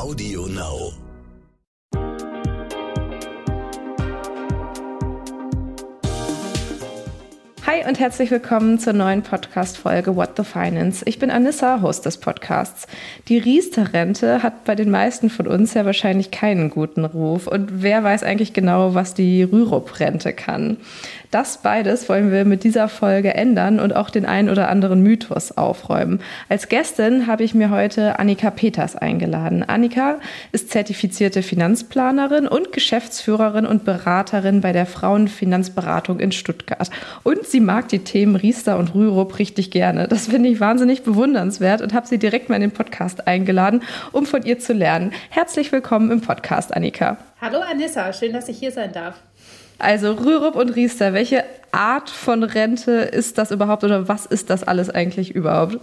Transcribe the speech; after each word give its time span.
Audio 0.00 0.46
Now. 0.46 1.09
Hi 7.70 7.86
und 7.86 8.00
herzlich 8.00 8.32
willkommen 8.32 8.80
zur 8.80 8.94
neuen 8.94 9.22
Podcast-Folge 9.22 10.16
What 10.16 10.30
the 10.36 10.42
Finance. 10.42 11.04
Ich 11.06 11.20
bin 11.20 11.30
Anissa, 11.30 11.82
Host 11.82 12.04
des 12.04 12.16
Podcasts. 12.16 12.88
Die 13.28 13.38
Riester-Rente 13.38 14.42
hat 14.42 14.64
bei 14.64 14.74
den 14.74 14.90
meisten 14.90 15.30
von 15.30 15.46
uns 15.46 15.74
ja 15.74 15.84
wahrscheinlich 15.84 16.32
keinen 16.32 16.70
guten 16.70 17.04
Ruf. 17.04 17.46
Und 17.46 17.80
wer 17.80 18.02
weiß 18.02 18.24
eigentlich 18.24 18.54
genau, 18.54 18.94
was 18.96 19.14
die 19.14 19.44
Rürup-Rente 19.44 20.32
kann? 20.32 20.78
Das 21.30 21.58
beides 21.58 22.08
wollen 22.08 22.32
wir 22.32 22.44
mit 22.44 22.64
dieser 22.64 22.88
Folge 22.88 23.34
ändern 23.34 23.78
und 23.78 23.94
auch 23.94 24.10
den 24.10 24.26
einen 24.26 24.50
oder 24.50 24.68
anderen 24.68 25.00
Mythos 25.04 25.52
aufräumen. 25.52 26.20
Als 26.48 26.68
Gästin 26.68 27.28
habe 27.28 27.44
ich 27.44 27.54
mir 27.54 27.70
heute 27.70 28.18
Annika 28.18 28.50
Peters 28.50 28.96
eingeladen. 28.96 29.62
Annika 29.62 30.18
ist 30.50 30.70
zertifizierte 30.70 31.44
Finanzplanerin 31.44 32.48
und 32.48 32.72
Geschäftsführerin 32.72 33.64
und 33.64 33.84
Beraterin 33.84 34.60
bei 34.60 34.72
der 34.72 34.86
Frauenfinanzberatung 34.86 36.18
in 36.18 36.32
Stuttgart. 36.32 36.90
Und 37.22 37.46
sie 37.46 37.59
mag 37.60 37.88
die 37.88 38.00
Themen 38.00 38.36
Riester 38.36 38.78
und 38.78 38.94
Rürup 38.94 39.38
richtig 39.38 39.70
gerne. 39.70 40.08
Das 40.08 40.28
finde 40.28 40.48
ich 40.48 40.60
wahnsinnig 40.60 41.02
bewundernswert 41.02 41.82
und 41.82 41.94
habe 41.94 42.06
sie 42.06 42.18
direkt 42.18 42.48
mal 42.48 42.56
in 42.56 42.62
den 42.62 42.70
Podcast 42.72 43.26
eingeladen, 43.26 43.82
um 44.12 44.26
von 44.26 44.42
ihr 44.44 44.58
zu 44.58 44.72
lernen. 44.72 45.12
Herzlich 45.28 45.70
willkommen 45.72 46.10
im 46.10 46.20
Podcast, 46.20 46.74
Annika. 46.74 47.18
Hallo 47.40 47.60
Anissa, 47.60 48.12
schön, 48.12 48.32
dass 48.32 48.48
ich 48.48 48.58
hier 48.58 48.72
sein 48.72 48.92
darf. 48.92 49.16
Also 49.78 50.12
Rürup 50.12 50.56
und 50.56 50.70
Riester, 50.70 51.12
welche 51.12 51.44
Art 51.72 52.10
von 52.10 52.42
Rente 52.42 52.92
ist 52.92 53.38
das 53.38 53.50
überhaupt 53.50 53.84
oder 53.84 54.08
was 54.08 54.26
ist 54.26 54.50
das 54.50 54.62
alles 54.62 54.90
eigentlich 54.90 55.34
überhaupt? 55.34 55.78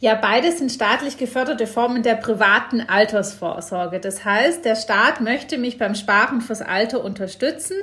Ja, 0.00 0.14
beides 0.14 0.58
sind 0.58 0.70
staatlich 0.70 1.18
geförderte 1.18 1.66
Formen 1.66 2.04
der 2.04 2.14
privaten 2.14 2.80
Altersvorsorge. 2.80 3.98
Das 3.98 4.24
heißt, 4.24 4.64
der 4.64 4.76
Staat 4.76 5.20
möchte 5.20 5.58
mich 5.58 5.76
beim 5.76 5.96
Sparen 5.96 6.40
fürs 6.40 6.62
Alter 6.62 7.02
unterstützen. 7.02 7.76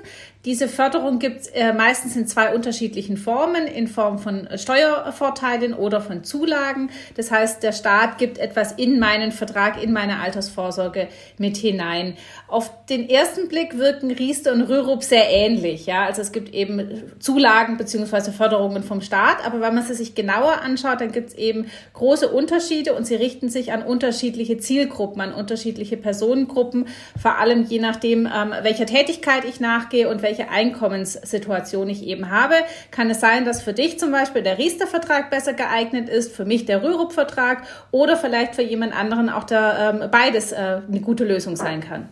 Diese 0.45 0.67
Förderung 0.67 1.17
gibt 1.17 1.41
es 1.41 1.47
äh, 1.47 1.73
meistens 1.73 2.15
in 2.15 2.27
zwei 2.27 2.53
unterschiedlichen 2.53 3.17
Formen, 3.17 3.65
in 3.65 3.87
Form 3.87 4.19
von 4.19 4.47
Steuervorteilen 4.55 5.73
oder 5.73 6.01
von 6.01 6.23
Zulagen. 6.23 6.91
Das 7.15 7.31
heißt, 7.31 7.63
der 7.63 7.71
Staat 7.71 8.19
gibt 8.19 8.37
etwas 8.37 8.73
in 8.73 8.99
meinen 8.99 9.31
Vertrag, 9.31 9.81
in 9.81 9.91
meine 9.91 10.19
Altersvorsorge 10.19 11.07
mit 11.39 11.57
hinein. 11.57 12.13
Auf 12.47 12.71
den 12.85 13.09
ersten 13.09 13.47
Blick 13.47 13.79
wirken 13.79 14.11
Riester 14.11 14.53
und 14.53 14.61
Rürup 14.61 15.03
sehr 15.03 15.31
ähnlich. 15.31 15.87
Ja? 15.87 16.05
Also 16.05 16.21
es 16.21 16.31
gibt 16.31 16.53
eben 16.53 17.01
Zulagen 17.19 17.77
beziehungsweise 17.77 18.31
Förderungen 18.31 18.83
vom 18.83 19.01
Staat, 19.01 19.43
aber 19.43 19.61
wenn 19.61 19.73
man 19.73 19.83
sie 19.83 19.95
sich 19.95 20.13
genauer 20.13 20.61
anschaut, 20.61 21.01
dann 21.01 21.11
gibt 21.11 21.29
es 21.29 21.35
eben 21.35 21.65
große 21.93 22.29
Unterschiede 22.29 22.93
und 22.93 23.07
sie 23.07 23.15
richten 23.15 23.49
sich 23.49 23.71
an 23.71 23.81
unterschiedliche 23.81 24.59
Zielgruppen, 24.59 25.21
an 25.21 25.33
unterschiedliche 25.33 25.97
Personengruppen, 25.97 26.87
vor 27.19 27.39
allem 27.39 27.63
je 27.63 27.79
nachdem, 27.79 28.27
ähm, 28.27 28.53
welcher 28.61 28.85
Tätigkeit 28.85 29.43
ich 29.45 29.59
nachgehe 29.59 30.07
und 30.07 30.21
welche 30.21 30.34
Einkommenssituation 30.43 31.89
ich 31.89 32.03
eben 32.03 32.29
habe. 32.29 32.55
Kann 32.91 33.09
es 33.09 33.19
sein, 33.19 33.45
dass 33.45 33.61
für 33.61 33.73
dich 33.73 33.99
zum 33.99 34.11
Beispiel 34.11 34.43
der 34.43 34.57
Riester-Vertrag 34.57 35.29
besser 35.29 35.53
geeignet 35.53 36.09
ist, 36.09 36.35
für 36.35 36.45
mich 36.45 36.65
der 36.65 36.83
Rürup-Vertrag 36.83 37.63
oder 37.91 38.17
vielleicht 38.17 38.55
für 38.55 38.61
jemand 38.61 38.95
anderen 38.95 39.29
auch 39.29 39.43
der, 39.43 39.99
ähm, 40.01 40.11
beides 40.11 40.51
äh, 40.51 40.81
eine 40.87 41.01
gute 41.01 41.23
Lösung 41.23 41.55
sein 41.55 41.81
kann. 41.81 42.09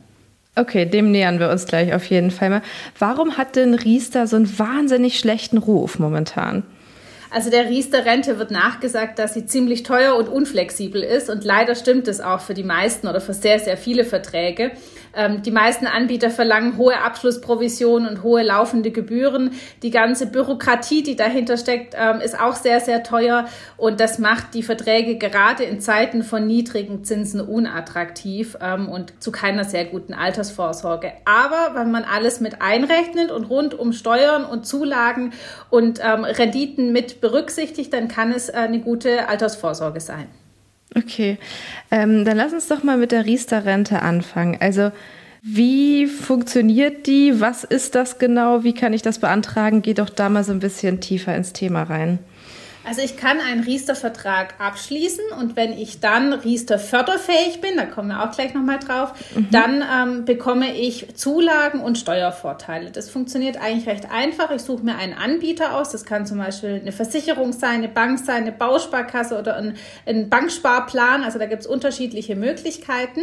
Okay, 0.55 0.85
dem 0.85 1.11
nähern 1.11 1.39
wir 1.39 1.49
uns 1.49 1.65
gleich 1.65 1.93
auf 1.93 2.05
jeden 2.05 2.29
Fall 2.29 2.49
mal. 2.49 2.61
Warum 2.99 3.37
hat 3.37 3.55
denn 3.55 3.73
Riester 3.73 4.27
so 4.27 4.35
einen 4.35 4.59
wahnsinnig 4.59 5.17
schlechten 5.17 5.57
Ruf 5.57 5.97
momentan? 5.97 6.63
Also 7.33 7.49
der 7.49 7.67
Riester-Rente 7.67 8.37
wird 8.37 8.51
nachgesagt, 8.51 9.17
dass 9.17 9.33
sie 9.33 9.47
ziemlich 9.47 9.81
teuer 9.81 10.15
und 10.15 10.29
unflexibel 10.29 11.01
ist 11.01 11.31
und 11.31 11.43
leider 11.43 11.73
stimmt 11.73 12.07
es 12.07 12.21
auch 12.21 12.41
für 12.41 12.53
die 12.53 12.63
meisten 12.63 13.07
oder 13.07 13.19
für 13.19 13.33
sehr, 13.33 13.57
sehr 13.57 13.75
viele 13.75 14.05
Verträge. 14.05 14.69
Ähm, 15.15 15.41
die 15.43 15.51
meisten 15.51 15.87
Anbieter 15.87 16.29
verlangen 16.29 16.77
hohe 16.77 16.99
Abschlussprovisionen 16.99 18.07
und 18.07 18.23
hohe 18.23 18.43
laufende 18.43 18.91
Gebühren. 18.91 19.51
Die 19.81 19.91
ganze 19.91 20.27
Bürokratie, 20.27 21.03
die 21.03 21.15
dahinter 21.15 21.57
steckt, 21.57 21.95
ähm, 21.97 22.21
ist 22.21 22.39
auch 22.39 22.55
sehr, 22.55 22.79
sehr 22.79 23.03
teuer 23.03 23.45
und 23.77 23.99
das 23.99 24.19
macht 24.19 24.53
die 24.53 24.63
Verträge 24.63 25.17
gerade 25.17 25.63
in 25.63 25.79
Zeiten 25.79 26.23
von 26.23 26.47
niedrigen 26.47 27.03
Zinsen 27.03 27.41
unattraktiv 27.41 28.57
ähm, 28.61 28.89
und 28.89 29.21
zu 29.21 29.31
keiner 29.31 29.63
sehr 29.63 29.85
guten 29.85 30.13
Altersvorsorge. 30.13 31.13
Aber 31.25 31.75
wenn 31.75 31.91
man 31.91 32.03
alles 32.03 32.39
mit 32.39 32.61
einrechnet 32.61 33.31
und 33.31 33.45
rund 33.45 33.77
um 33.77 33.93
Steuern 33.93 34.45
und 34.45 34.65
Zulagen 34.65 35.33
und 35.69 35.99
Renditen 36.03 36.91
mit 36.91 37.21
berücksichtigt, 37.21 37.93
dann 37.93 38.07
kann 38.07 38.31
es 38.31 38.49
äh, 38.49 38.53
eine 38.53 38.79
gute 38.79 39.27
Altersvorsorge 39.29 39.99
sein. 39.99 40.27
Okay, 40.95 41.37
ähm, 41.91 42.23
dann 42.23 42.37
lass 42.37 42.53
uns 42.53 42.67
doch 42.67 42.83
mal 42.83 42.97
mit 42.97 43.11
der 43.11 43.25
Riester-Rente 43.25 44.01
anfangen. 44.01 44.57
Also 44.59 44.91
wie 45.41 46.07
funktioniert 46.07 47.05
die? 47.07 47.41
Was 47.41 47.63
ist 47.63 47.95
das 47.95 48.17
genau? 48.17 48.63
Wie 48.63 48.73
kann 48.73 48.93
ich 48.93 49.01
das 49.01 49.19
beantragen? 49.19 49.81
Geh 49.81 49.93
doch 49.93 50.09
da 50.09 50.29
mal 50.29 50.43
so 50.43 50.53
ein 50.53 50.59
bisschen 50.59 51.01
tiefer 51.01 51.35
ins 51.35 51.51
Thema 51.51 51.83
rein. 51.83 52.19
Also 52.85 53.01
ich 53.01 53.15
kann 53.15 53.39
einen 53.39 53.63
Riester-Vertrag 53.63 54.55
abschließen 54.59 55.23
und 55.39 55.55
wenn 55.55 55.71
ich 55.71 56.01
dann 56.01 56.33
Riester 56.33 56.79
förderfähig 56.79 57.61
bin, 57.61 57.77
da 57.77 57.85
kommen 57.85 58.09
wir 58.09 58.23
auch 58.23 58.31
gleich 58.31 58.53
nochmal 58.53 58.79
drauf, 58.79 59.13
mhm. 59.33 59.47
dann 59.51 59.83
ähm, 59.83 60.25
bekomme 60.25 60.75
ich 60.75 61.15
Zulagen 61.15 61.79
und 61.79 61.97
Steuervorteile. 61.97 62.91
Das 62.91 63.09
funktioniert 63.09 63.57
eigentlich 63.57 63.87
recht 63.87 64.11
einfach. 64.11 64.51
Ich 64.51 64.61
suche 64.61 64.83
mir 64.83 64.97
einen 64.97 65.13
Anbieter 65.13 65.77
aus. 65.77 65.91
Das 65.91 66.03
kann 66.05 66.25
zum 66.25 66.39
Beispiel 66.39 66.79
eine 66.81 66.91
Versicherung 66.91 67.53
sein, 67.53 67.75
eine 67.75 67.89
Bank 67.89 68.19
sein, 68.19 68.43
eine 68.43 68.51
Bausparkasse 68.51 69.39
oder 69.39 69.55
ein, 69.55 69.77
ein 70.05 70.29
Banksparplan. 70.29 71.23
Also 71.23 71.39
da 71.39 71.45
gibt 71.45 71.61
es 71.61 71.67
unterschiedliche 71.67 72.35
Möglichkeiten. 72.35 73.21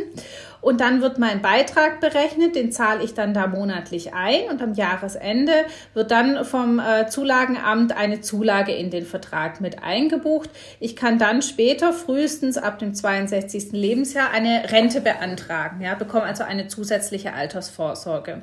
Und 0.60 0.81
dann 0.81 1.00
wird 1.00 1.19
mein 1.19 1.41
Beitrag 1.41 2.00
berechnet, 2.00 2.54
den 2.54 2.72
zahle 2.72 3.03
ich 3.03 3.15
dann 3.15 3.34
da 3.34 3.47
monatlich 3.47 4.12
ein 4.15 4.48
und 4.50 4.60
am 4.62 4.75
Jahresende 4.75 5.53
wird 5.94 6.10
dann 6.10 6.44
vom 6.44 6.78
äh, 6.78 7.06
Zulagenamt 7.09 7.97
eine 7.97 8.21
Zulage 8.21 8.72
in 8.72 8.91
den 8.91 9.06
Vertrag 9.06 9.60
mit 9.60 9.82
eingebucht. 9.82 10.50
Ich 10.78 10.97
kann 10.97 11.19
dann 11.19 11.43
später, 11.43 11.93
frühestens 11.93 12.59
ab 12.59 12.78
dem 12.78 12.94
62. 12.94 13.72
Lebensjahr, 13.72 14.31
eine 14.32 14.71
Rente 14.71 15.00
beantragen, 15.00 15.81
ja, 15.81 15.94
bekomme 15.94 16.25
also 16.25 16.44
eine 16.44 16.69
zusätzliche 16.69 17.32
Altersvorsorge. 17.32 18.42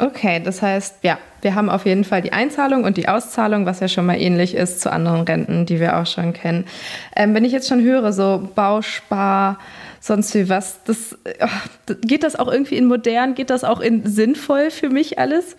Okay, 0.00 0.40
das 0.42 0.62
heißt, 0.62 1.04
ja, 1.04 1.18
wir 1.42 1.54
haben 1.54 1.68
auf 1.68 1.84
jeden 1.84 2.04
Fall 2.04 2.22
die 2.22 2.32
Einzahlung 2.32 2.84
und 2.84 2.96
die 2.96 3.06
Auszahlung, 3.06 3.66
was 3.66 3.80
ja 3.80 3.88
schon 3.88 4.06
mal 4.06 4.18
ähnlich 4.18 4.54
ist 4.54 4.80
zu 4.80 4.90
anderen 4.90 5.22
Renten, 5.22 5.66
die 5.66 5.78
wir 5.78 5.98
auch 5.98 6.06
schon 6.06 6.32
kennen. 6.32 6.64
Ähm, 7.14 7.34
wenn 7.34 7.44
ich 7.44 7.52
jetzt 7.52 7.68
schon 7.68 7.82
höre, 7.82 8.10
so 8.14 8.48
Bauspar, 8.54 9.58
sonst 10.00 10.34
wie 10.34 10.48
was. 10.48 10.82
Das, 10.84 11.16
ach, 11.38 11.66
geht 12.00 12.22
das 12.22 12.36
auch 12.36 12.48
irgendwie 12.48 12.76
in 12.76 12.86
modern? 12.86 13.34
Geht 13.34 13.50
das 13.50 13.62
auch 13.62 13.80
in 13.80 14.06
sinnvoll 14.06 14.70
für 14.70 14.88
mich 14.88 15.18
alles? 15.18 15.56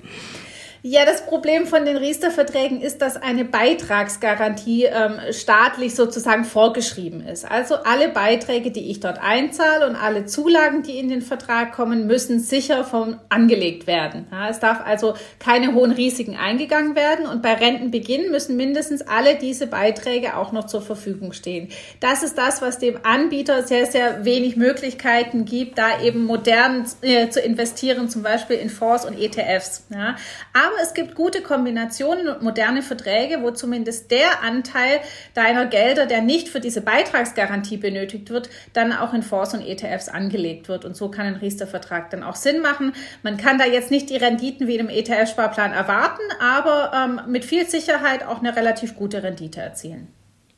Ja, 0.83 1.05
das 1.05 1.27
Problem 1.27 1.67
von 1.67 1.85
den 1.85 1.95
Riester-Verträgen 1.95 2.81
ist, 2.81 3.03
dass 3.03 3.15
eine 3.15 3.45
Beitragsgarantie 3.45 4.85
ähm, 4.85 5.19
staatlich 5.29 5.93
sozusagen 5.93 6.43
vorgeschrieben 6.43 7.21
ist. 7.21 7.49
Also 7.49 7.75
alle 7.75 8.09
Beiträge, 8.09 8.71
die 8.71 8.89
ich 8.89 8.99
dort 8.99 9.21
einzahle 9.21 9.87
und 9.87 9.95
alle 9.95 10.25
Zulagen, 10.25 10.81
die 10.81 10.97
in 10.97 11.09
den 11.09 11.21
Vertrag 11.21 11.73
kommen, 11.73 12.07
müssen 12.07 12.39
sicher 12.39 12.83
vom 12.83 13.19
angelegt 13.29 13.85
werden. 13.85 14.25
Ja, 14.31 14.49
es 14.49 14.59
darf 14.59 14.81
also 14.83 15.13
keine 15.37 15.75
hohen 15.75 15.91
Risiken 15.91 16.35
eingegangen 16.35 16.95
werden 16.95 17.27
und 17.27 17.43
bei 17.43 17.53
Rentenbeginn 17.53 18.31
müssen 18.31 18.57
mindestens 18.57 19.03
alle 19.03 19.35
diese 19.35 19.67
Beiträge 19.67 20.35
auch 20.35 20.51
noch 20.51 20.65
zur 20.65 20.81
Verfügung 20.81 21.33
stehen. 21.33 21.69
Das 21.99 22.23
ist 22.23 22.39
das, 22.39 22.63
was 22.63 22.79
dem 22.79 22.97
Anbieter 23.03 23.61
sehr, 23.61 23.85
sehr 23.85 24.25
wenig 24.25 24.55
Möglichkeiten 24.55 25.45
gibt, 25.45 25.77
da 25.77 26.01
eben 26.01 26.25
modern 26.25 26.87
äh, 27.01 27.29
zu 27.29 27.39
investieren, 27.39 28.09
zum 28.09 28.23
Beispiel 28.23 28.55
in 28.55 28.71
Fonds 28.71 29.05
und 29.05 29.15
ETFs. 29.19 29.85
Ja. 29.91 30.15
Aber 30.53 30.70
aber 30.71 30.81
es 30.81 30.93
gibt 30.93 31.15
gute 31.15 31.41
Kombinationen 31.41 32.27
und 32.27 32.41
moderne 32.41 32.81
Verträge, 32.81 33.41
wo 33.41 33.51
zumindest 33.51 34.11
der 34.11 34.43
Anteil 34.43 34.99
deiner 35.33 35.65
Gelder, 35.65 36.05
der 36.05 36.21
nicht 36.21 36.49
für 36.49 36.59
diese 36.59 36.81
Beitragsgarantie 36.81 37.77
benötigt 37.77 38.29
wird, 38.29 38.49
dann 38.73 38.93
auch 38.93 39.13
in 39.13 39.23
Fonds 39.23 39.53
und 39.53 39.61
ETFs 39.61 40.09
angelegt 40.09 40.69
wird. 40.69 40.85
Und 40.85 40.95
so 40.95 41.09
kann 41.09 41.25
ein 41.25 41.35
Riester-Vertrag 41.35 42.09
dann 42.09 42.23
auch 42.23 42.35
Sinn 42.35 42.61
machen. 42.61 42.93
Man 43.23 43.37
kann 43.37 43.57
da 43.57 43.65
jetzt 43.65 43.91
nicht 43.91 44.09
die 44.09 44.17
Renditen 44.17 44.67
wie 44.67 44.77
im 44.77 44.89
ETF-Sparplan 44.89 45.73
erwarten, 45.73 46.21
aber 46.39 46.91
ähm, 46.95 47.31
mit 47.31 47.45
viel 47.45 47.67
Sicherheit 47.67 48.25
auch 48.25 48.39
eine 48.39 48.55
relativ 48.55 48.95
gute 48.95 49.23
Rendite 49.23 49.61
erzielen. 49.61 50.07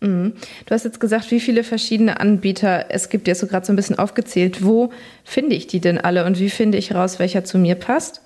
Mhm. 0.04 0.34
Du 0.66 0.76
hast 0.76 0.84
jetzt 0.84 1.00
gesagt, 1.00 1.32
wie 1.32 1.40
viele 1.40 1.64
verschiedene 1.64 2.20
Anbieter 2.20 2.88
es 2.90 3.10
gibt. 3.10 3.28
Jetzt 3.28 3.40
so 3.40 3.48
gerade 3.48 3.66
so 3.66 3.74
ein 3.74 3.78
bisschen 3.78 3.98
aufgezählt. 3.98 4.64
Wo 4.64 4.92
finde 5.24 5.56
ich 5.56 5.68
die 5.68 5.80
denn 5.80 5.98
alle 5.98 6.26
und 6.26 6.40
wie 6.40 6.50
finde 6.50 6.78
ich 6.78 6.94
raus, 6.94 7.20
welcher 7.20 7.44
zu 7.44 7.58
mir 7.58 7.76
passt? 7.76 8.22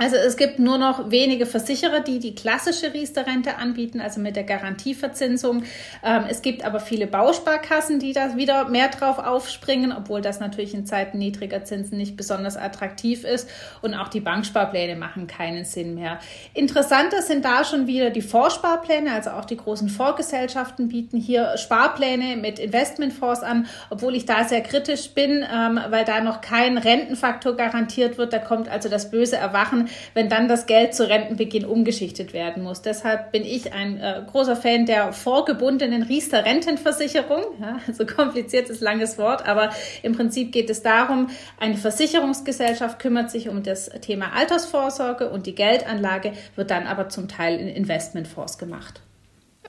Also 0.00 0.16
es 0.16 0.38
gibt 0.38 0.58
nur 0.58 0.78
noch 0.78 1.10
wenige 1.10 1.44
Versicherer, 1.44 2.00
die 2.00 2.20
die 2.20 2.34
klassische 2.34 2.94
Riester-Rente 2.94 3.58
anbieten, 3.58 4.00
also 4.00 4.18
mit 4.18 4.34
der 4.34 4.44
Garantieverzinsung. 4.44 5.64
Ähm, 6.02 6.24
es 6.26 6.40
gibt 6.40 6.64
aber 6.64 6.80
viele 6.80 7.06
Bausparkassen, 7.06 7.98
die 7.98 8.14
da 8.14 8.34
wieder 8.34 8.70
mehr 8.70 8.88
drauf 8.88 9.18
aufspringen, 9.18 9.92
obwohl 9.92 10.22
das 10.22 10.40
natürlich 10.40 10.72
in 10.72 10.86
Zeiten 10.86 11.18
niedriger 11.18 11.64
Zinsen 11.64 11.98
nicht 11.98 12.16
besonders 12.16 12.56
attraktiv 12.56 13.24
ist. 13.24 13.50
Und 13.82 13.92
auch 13.92 14.08
die 14.08 14.20
Banksparpläne 14.20 14.96
machen 14.96 15.26
keinen 15.26 15.66
Sinn 15.66 15.94
mehr. 15.96 16.18
Interessanter 16.54 17.20
sind 17.20 17.44
da 17.44 17.62
schon 17.64 17.86
wieder 17.86 18.08
die 18.08 18.22
Vorsparpläne, 18.22 19.12
also 19.12 19.32
auch 19.32 19.44
die 19.44 19.58
großen 19.58 19.90
Vorgesellschaften 19.90 20.88
bieten 20.88 21.18
hier 21.18 21.58
Sparpläne 21.58 22.38
mit 22.38 22.58
Investmentfonds 22.58 23.42
an, 23.42 23.66
obwohl 23.90 24.14
ich 24.14 24.24
da 24.24 24.44
sehr 24.44 24.62
kritisch 24.62 25.10
bin, 25.10 25.44
ähm, 25.52 25.78
weil 25.90 26.06
da 26.06 26.22
noch 26.22 26.40
kein 26.40 26.78
Rentenfaktor 26.78 27.54
garantiert 27.54 28.16
wird. 28.16 28.32
Da 28.32 28.38
kommt 28.38 28.70
also 28.70 28.88
das 28.88 29.10
böse 29.10 29.36
Erwachen 29.36 29.89
wenn 30.14 30.28
dann 30.28 30.48
das 30.48 30.66
Geld 30.66 30.94
zu 30.94 31.08
Rentenbeginn 31.08 31.64
umgeschichtet 31.64 32.32
werden 32.32 32.62
muss. 32.62 32.82
Deshalb 32.82 33.32
bin 33.32 33.44
ich 33.44 33.72
ein 33.72 33.98
äh, 33.98 34.22
großer 34.30 34.56
Fan 34.56 34.86
der 34.86 35.12
vorgebundenen 35.12 36.02
Riester-Rentenversicherung. 36.02 37.42
Ja, 37.60 37.78
also 37.86 38.06
kompliziertes, 38.06 38.80
langes 38.80 39.18
Wort, 39.18 39.46
aber 39.46 39.70
im 40.02 40.14
Prinzip 40.14 40.52
geht 40.52 40.70
es 40.70 40.82
darum, 40.82 41.28
eine 41.58 41.76
Versicherungsgesellschaft 41.76 42.98
kümmert 42.98 43.30
sich 43.30 43.48
um 43.48 43.62
das 43.62 43.90
Thema 44.00 44.32
Altersvorsorge 44.34 45.30
und 45.30 45.46
die 45.46 45.54
Geldanlage 45.54 46.32
wird 46.56 46.70
dann 46.70 46.86
aber 46.86 47.08
zum 47.08 47.28
Teil 47.28 47.58
in 47.58 47.68
Investmentfonds 47.68 48.58
gemacht. 48.58 49.00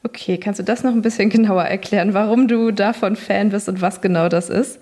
Okay, 0.04 0.38
kannst 0.38 0.60
du 0.60 0.64
das 0.64 0.84
noch 0.84 0.92
ein 0.92 1.02
bisschen 1.02 1.30
genauer 1.32 1.64
erklären, 1.64 2.14
warum 2.14 2.48
du 2.48 2.72
davon 2.72 3.16
Fan 3.16 3.50
bist 3.50 3.70
und 3.70 3.82
was 3.82 4.02
genau 4.02 4.30
das 4.30 4.50
ist? 4.50 4.80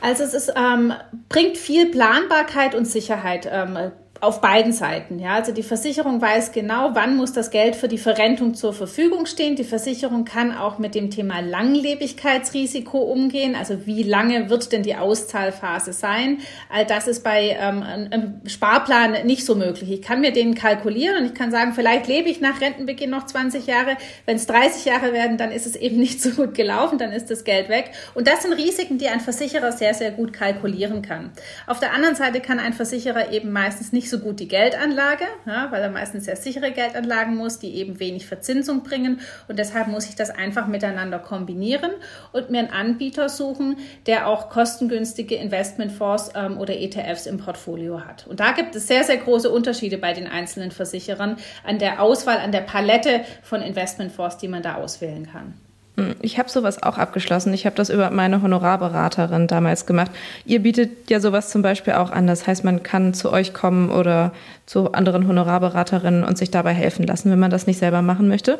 Also 0.00 0.24
es 0.24 0.34
ist, 0.34 0.52
ähm, 0.56 0.92
bringt 1.28 1.56
viel 1.56 1.86
Planbarkeit 1.86 2.74
und 2.74 2.86
Sicherheit 2.86 3.48
ähm, 3.50 3.92
auf 4.22 4.40
beiden 4.40 4.72
Seiten. 4.72 5.18
Ja, 5.18 5.34
also 5.34 5.50
die 5.50 5.64
Versicherung 5.64 6.22
weiß 6.22 6.52
genau, 6.52 6.90
wann 6.92 7.16
muss 7.16 7.32
das 7.32 7.50
Geld 7.50 7.74
für 7.74 7.88
die 7.88 7.98
Verrentung 7.98 8.54
zur 8.54 8.72
Verfügung 8.72 9.26
stehen. 9.26 9.56
Die 9.56 9.64
Versicherung 9.64 10.24
kann 10.24 10.56
auch 10.56 10.78
mit 10.78 10.94
dem 10.94 11.10
Thema 11.10 11.40
Langlebigkeitsrisiko 11.40 12.98
umgehen. 12.98 13.56
Also 13.56 13.84
wie 13.84 14.04
lange 14.04 14.48
wird 14.48 14.70
denn 14.70 14.84
die 14.84 14.94
Auszahlphase 14.94 15.92
sein? 15.92 16.38
All 16.70 16.86
das 16.86 17.08
ist 17.08 17.24
bei 17.24 17.56
ähm, 17.58 17.82
einem 17.82 18.40
Sparplan 18.46 19.26
nicht 19.26 19.44
so 19.44 19.56
möglich. 19.56 19.90
Ich 19.90 20.02
kann 20.02 20.20
mir 20.20 20.32
den 20.32 20.54
kalkulieren 20.54 21.16
und 21.16 21.26
ich 21.26 21.34
kann 21.34 21.50
sagen, 21.50 21.72
vielleicht 21.72 22.06
lebe 22.06 22.28
ich 22.28 22.40
nach 22.40 22.60
Rentenbeginn 22.60 23.10
noch 23.10 23.26
20 23.26 23.66
Jahre. 23.66 23.96
Wenn 24.24 24.36
es 24.36 24.46
30 24.46 24.84
Jahre 24.84 25.12
werden, 25.12 25.36
dann 25.36 25.50
ist 25.50 25.66
es 25.66 25.74
eben 25.74 25.96
nicht 25.96 26.22
so 26.22 26.30
gut 26.30 26.54
gelaufen, 26.54 26.96
dann 26.96 27.10
ist 27.10 27.28
das 27.28 27.42
Geld 27.42 27.68
weg. 27.68 27.90
Und 28.14 28.28
das 28.28 28.42
sind 28.42 28.52
Risiken, 28.52 28.98
die 28.98 29.08
ein 29.08 29.18
Versicherer 29.18 29.72
sehr, 29.72 29.94
sehr 29.94 30.12
gut 30.12 30.32
kalkulieren 30.32 31.02
kann. 31.02 31.32
Auf 31.66 31.80
der 31.80 31.92
anderen 31.92 32.14
Seite 32.14 32.38
kann 32.38 32.60
ein 32.60 32.72
Versicherer 32.72 33.32
eben 33.32 33.50
meistens 33.50 33.90
nicht 33.90 34.11
so 34.12 34.20
gut 34.20 34.38
die 34.38 34.46
Geldanlage, 34.46 35.24
ja, 35.46 35.72
weil 35.72 35.82
er 35.82 35.90
meistens 35.90 36.26
sehr 36.26 36.36
sichere 36.36 36.70
Geldanlagen 36.70 37.34
muss, 37.34 37.58
die 37.58 37.74
eben 37.74 37.98
wenig 37.98 38.26
Verzinsung 38.26 38.84
bringen. 38.84 39.20
Und 39.48 39.58
deshalb 39.58 39.88
muss 39.88 40.08
ich 40.08 40.14
das 40.14 40.30
einfach 40.30 40.68
miteinander 40.68 41.18
kombinieren 41.18 41.90
und 42.30 42.50
mir 42.50 42.60
einen 42.60 42.70
Anbieter 42.70 43.28
suchen, 43.28 43.78
der 44.06 44.28
auch 44.28 44.50
kostengünstige 44.50 45.34
Investmentfonds 45.34 46.30
ähm, 46.36 46.58
oder 46.58 46.78
ETFs 46.78 47.26
im 47.26 47.38
Portfolio 47.38 48.04
hat. 48.04 48.28
Und 48.28 48.38
da 48.38 48.52
gibt 48.52 48.76
es 48.76 48.86
sehr, 48.86 49.02
sehr 49.02 49.16
große 49.16 49.50
Unterschiede 49.50 49.98
bei 49.98 50.12
den 50.12 50.28
einzelnen 50.28 50.70
Versicherern 50.70 51.38
an 51.64 51.80
der 51.80 52.00
Auswahl, 52.00 52.38
an 52.38 52.52
der 52.52 52.60
Palette 52.60 53.24
von 53.42 53.62
Investmentfonds, 53.62 54.36
die 54.36 54.48
man 54.48 54.62
da 54.62 54.76
auswählen 54.76 55.26
kann. 55.26 55.54
Hm, 56.02 56.16
ich 56.20 56.38
habe 56.38 56.48
sowas 56.48 56.82
auch 56.82 56.98
abgeschlossen. 56.98 57.52
Ich 57.54 57.66
habe 57.66 57.76
das 57.76 57.90
über 57.90 58.10
meine 58.10 58.42
Honorarberaterin 58.42 59.46
damals 59.46 59.86
gemacht. 59.86 60.10
Ihr 60.44 60.60
bietet 60.60 61.10
ja 61.10 61.20
sowas 61.20 61.50
zum 61.50 61.62
Beispiel 61.62 61.94
auch 61.94 62.10
an. 62.10 62.26
Das 62.26 62.46
heißt, 62.46 62.64
man 62.64 62.82
kann 62.82 63.14
zu 63.14 63.32
euch 63.32 63.54
kommen 63.54 63.90
oder 63.90 64.32
zu 64.66 64.92
anderen 64.92 65.28
Honorarberaterinnen 65.28 66.24
und 66.24 66.38
sich 66.38 66.50
dabei 66.50 66.72
helfen 66.72 67.06
lassen, 67.06 67.30
wenn 67.30 67.38
man 67.38 67.50
das 67.50 67.66
nicht 67.66 67.78
selber 67.78 68.02
machen 68.02 68.28
möchte. 68.28 68.58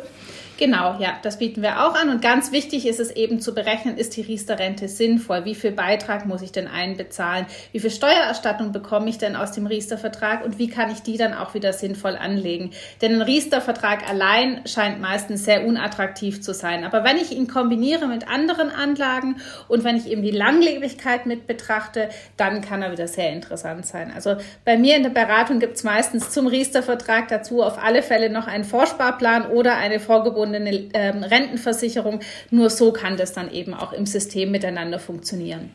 Genau, 0.62 0.94
ja, 1.00 1.18
das 1.22 1.38
bieten 1.38 1.60
wir 1.60 1.84
auch 1.84 1.96
an. 1.96 2.08
Und 2.08 2.22
ganz 2.22 2.52
wichtig 2.52 2.86
ist 2.86 3.00
es 3.00 3.10
eben 3.10 3.40
zu 3.40 3.52
berechnen, 3.52 3.96
ist 3.96 4.16
die 4.16 4.20
Riester-Rente 4.20 4.86
sinnvoll? 4.86 5.44
Wie 5.44 5.56
viel 5.56 5.72
Beitrag 5.72 6.24
muss 6.24 6.40
ich 6.40 6.52
denn 6.52 6.68
einbezahlen? 6.68 7.46
Wie 7.72 7.80
viel 7.80 7.90
Steuererstattung 7.90 8.70
bekomme 8.70 9.10
ich 9.10 9.18
denn 9.18 9.34
aus 9.34 9.50
dem 9.50 9.66
Riester-Vertrag? 9.66 10.44
Und 10.44 10.60
wie 10.60 10.68
kann 10.68 10.92
ich 10.92 11.02
die 11.02 11.16
dann 11.16 11.34
auch 11.34 11.54
wieder 11.54 11.72
sinnvoll 11.72 12.16
anlegen? 12.16 12.70
Denn 13.00 13.14
ein 13.16 13.22
Riester-Vertrag 13.22 14.08
allein 14.08 14.60
scheint 14.64 15.00
meistens 15.00 15.44
sehr 15.44 15.66
unattraktiv 15.66 16.42
zu 16.42 16.54
sein. 16.54 16.84
Aber 16.84 17.02
wenn 17.02 17.16
ich 17.16 17.32
ihn 17.32 17.48
kombiniere 17.48 18.06
mit 18.06 18.28
anderen 18.28 18.70
Anlagen 18.70 19.38
und 19.66 19.82
wenn 19.82 19.96
ich 19.96 20.06
eben 20.06 20.22
die 20.22 20.30
Langlebigkeit 20.30 21.26
mit 21.26 21.48
betrachte, 21.48 22.08
dann 22.36 22.60
kann 22.60 22.82
er 22.82 22.92
wieder 22.92 23.08
sehr 23.08 23.32
interessant 23.32 23.84
sein. 23.84 24.12
Also 24.14 24.36
bei 24.64 24.78
mir 24.78 24.94
in 24.94 25.02
der 25.02 25.10
Beratung 25.10 25.58
gibt 25.58 25.74
es 25.74 25.82
meistens 25.82 26.30
zum 26.30 26.46
Riester-Vertrag 26.46 27.26
dazu 27.26 27.64
auf 27.64 27.82
alle 27.82 28.04
Fälle 28.04 28.30
noch 28.30 28.46
einen 28.46 28.62
Vorsparplan 28.62 29.46
oder 29.46 29.74
eine 29.74 29.98
vorgebundene 29.98 30.51
eine 30.54 30.88
ähm, 30.94 31.22
Rentenversicherung. 31.22 32.20
Nur 32.50 32.70
so 32.70 32.92
kann 32.92 33.16
das 33.16 33.32
dann 33.32 33.50
eben 33.50 33.74
auch 33.74 33.92
im 33.92 34.06
System 34.06 34.50
miteinander 34.50 34.98
funktionieren. 34.98 35.70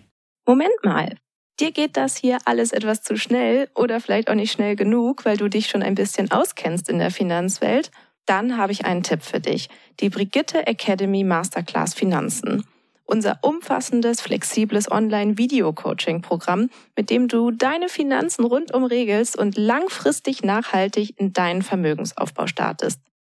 Moment 0.45 0.83
mal. 0.83 1.15
Dir 1.59 1.71
geht 1.71 1.97
das 1.97 2.15
hier 2.15 2.37
alles 2.45 2.71
etwas 2.71 3.01
zu 3.01 3.17
schnell 3.17 3.67
oder 3.73 3.99
vielleicht 3.99 4.29
auch 4.29 4.35
nicht 4.35 4.51
schnell 4.51 4.75
genug, 4.75 5.25
weil 5.25 5.37
du 5.37 5.47
dich 5.47 5.67
schon 5.67 5.81
ein 5.81 5.95
bisschen 5.95 6.29
auskennst 6.29 6.87
in 6.87 6.99
der 6.99 7.09
Finanzwelt? 7.09 7.89
Dann 8.27 8.57
habe 8.57 8.73
ich 8.73 8.85
einen 8.85 9.03
Tipp 9.03 9.23
für 9.23 9.39
dich. 9.39 9.69
Die 9.99 10.09
Brigitte 10.09 10.67
Academy 10.67 11.23
Masterclass 11.23 11.95
Finanzen. 11.95 12.63
Unser 13.05 13.39
umfassendes, 13.41 14.19
flexibles 14.19 14.91
Online-Video-Coaching-Programm, 14.91 16.69
mit 16.95 17.09
dem 17.09 17.29
du 17.29 17.51
deine 17.51 17.87
Finanzen 17.87 18.43
rundum 18.43 18.83
regelst 18.83 19.37
und 19.37 19.57
langfristig 19.57 20.43
nachhaltig 20.43 21.17
in 21.17 21.31
deinen 21.31 21.61
Vermögensaufbau 21.61 22.47
startest. 22.47 22.99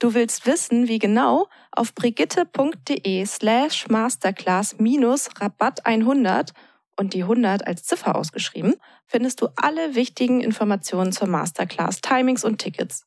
Du 0.00 0.14
willst 0.14 0.46
wissen, 0.46 0.86
wie 0.86 1.00
genau? 1.00 1.48
Auf 1.72 1.92
brigitte.de 1.92 3.26
slash 3.26 3.88
masterclass 3.88 4.78
minus 4.78 5.28
Rabatt 5.40 5.84
100 5.86 6.52
und 6.96 7.14
die 7.14 7.22
100 7.22 7.66
als 7.66 7.82
Ziffer 7.82 8.14
ausgeschrieben, 8.14 8.74
findest 9.06 9.40
du 9.40 9.48
alle 9.56 9.96
wichtigen 9.96 10.40
Informationen 10.40 11.10
zur 11.10 11.26
Masterclass, 11.26 12.00
Timings 12.00 12.44
und 12.44 12.58
Tickets. 12.58 13.06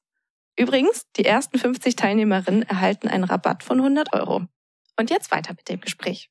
Übrigens, 0.58 1.06
die 1.16 1.24
ersten 1.24 1.58
50 1.58 1.96
Teilnehmerinnen 1.96 2.64
erhalten 2.64 3.08
einen 3.08 3.24
Rabatt 3.24 3.64
von 3.64 3.78
100 3.78 4.14
Euro. 4.14 4.46
Und 5.00 5.10
jetzt 5.10 5.32
weiter 5.32 5.54
mit 5.54 5.70
dem 5.70 5.80
Gespräch. 5.80 6.30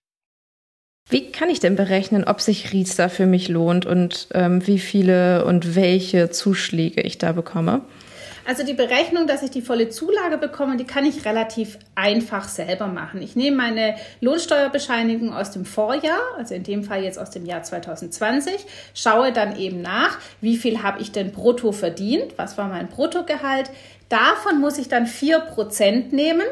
Wie 1.08 1.32
kann 1.32 1.48
ich 1.48 1.60
denn 1.60 1.74
berechnen, 1.74 2.24
ob 2.24 2.42
sich 2.42 2.72
Riester 2.72 3.08
für 3.08 3.26
mich 3.26 3.48
lohnt 3.48 3.86
und 3.86 4.28
ähm, 4.32 4.66
wie 4.66 4.78
viele 4.78 5.46
und 5.46 5.75
welche 5.75 6.30
Zuschläge 6.30 7.00
ich 7.00 7.16
da 7.16 7.32
bekomme? 7.32 7.80
Also 8.47 8.64
die 8.64 8.75
Berechnung, 8.75 9.26
dass 9.26 9.42
ich 9.42 9.50
die 9.50 9.62
volle 9.62 9.88
Zulage 9.88 10.38
bekomme, 10.38 10.76
die 10.76 10.85
kann 10.85 11.04
ich 11.04 11.25
relativ 11.25 11.78
einfach 11.94 12.49
selber 12.49 12.87
machen. 12.87 13.23
Ich 13.23 13.37
nehme 13.37 13.56
meine 13.56 13.97
Lohnsteuerbescheinigung 14.20 15.35
aus 15.35 15.50
dem 15.50 15.64
Vorjahr, 15.64 16.20
also 16.37 16.54
in 16.54 16.62
dem 16.62 16.85
Fall 16.85 17.02
jetzt 17.04 17.18
aus 17.18 17.30
dem 17.30 17.47
Jahr 17.47 17.62
2020, 17.62 18.54
schaue 18.94 19.32
dann 19.32 19.56
eben 19.56 19.82
nach, 19.82 20.18
wie 20.40 20.56
viel 20.56 20.82
habe 20.82 21.00
ich 21.00 21.12
denn 21.12 21.32
brutto 21.32 21.73
verdient, 21.73 22.35
was 22.37 22.59
war 22.59 22.68
mein 22.68 22.88
Bruttogehalt. 22.88 23.70
Davon 24.09 24.61
muss 24.61 24.78
ich 24.78 24.88
dann 24.88 25.06
4% 25.06 26.14
nehmen. 26.14 26.47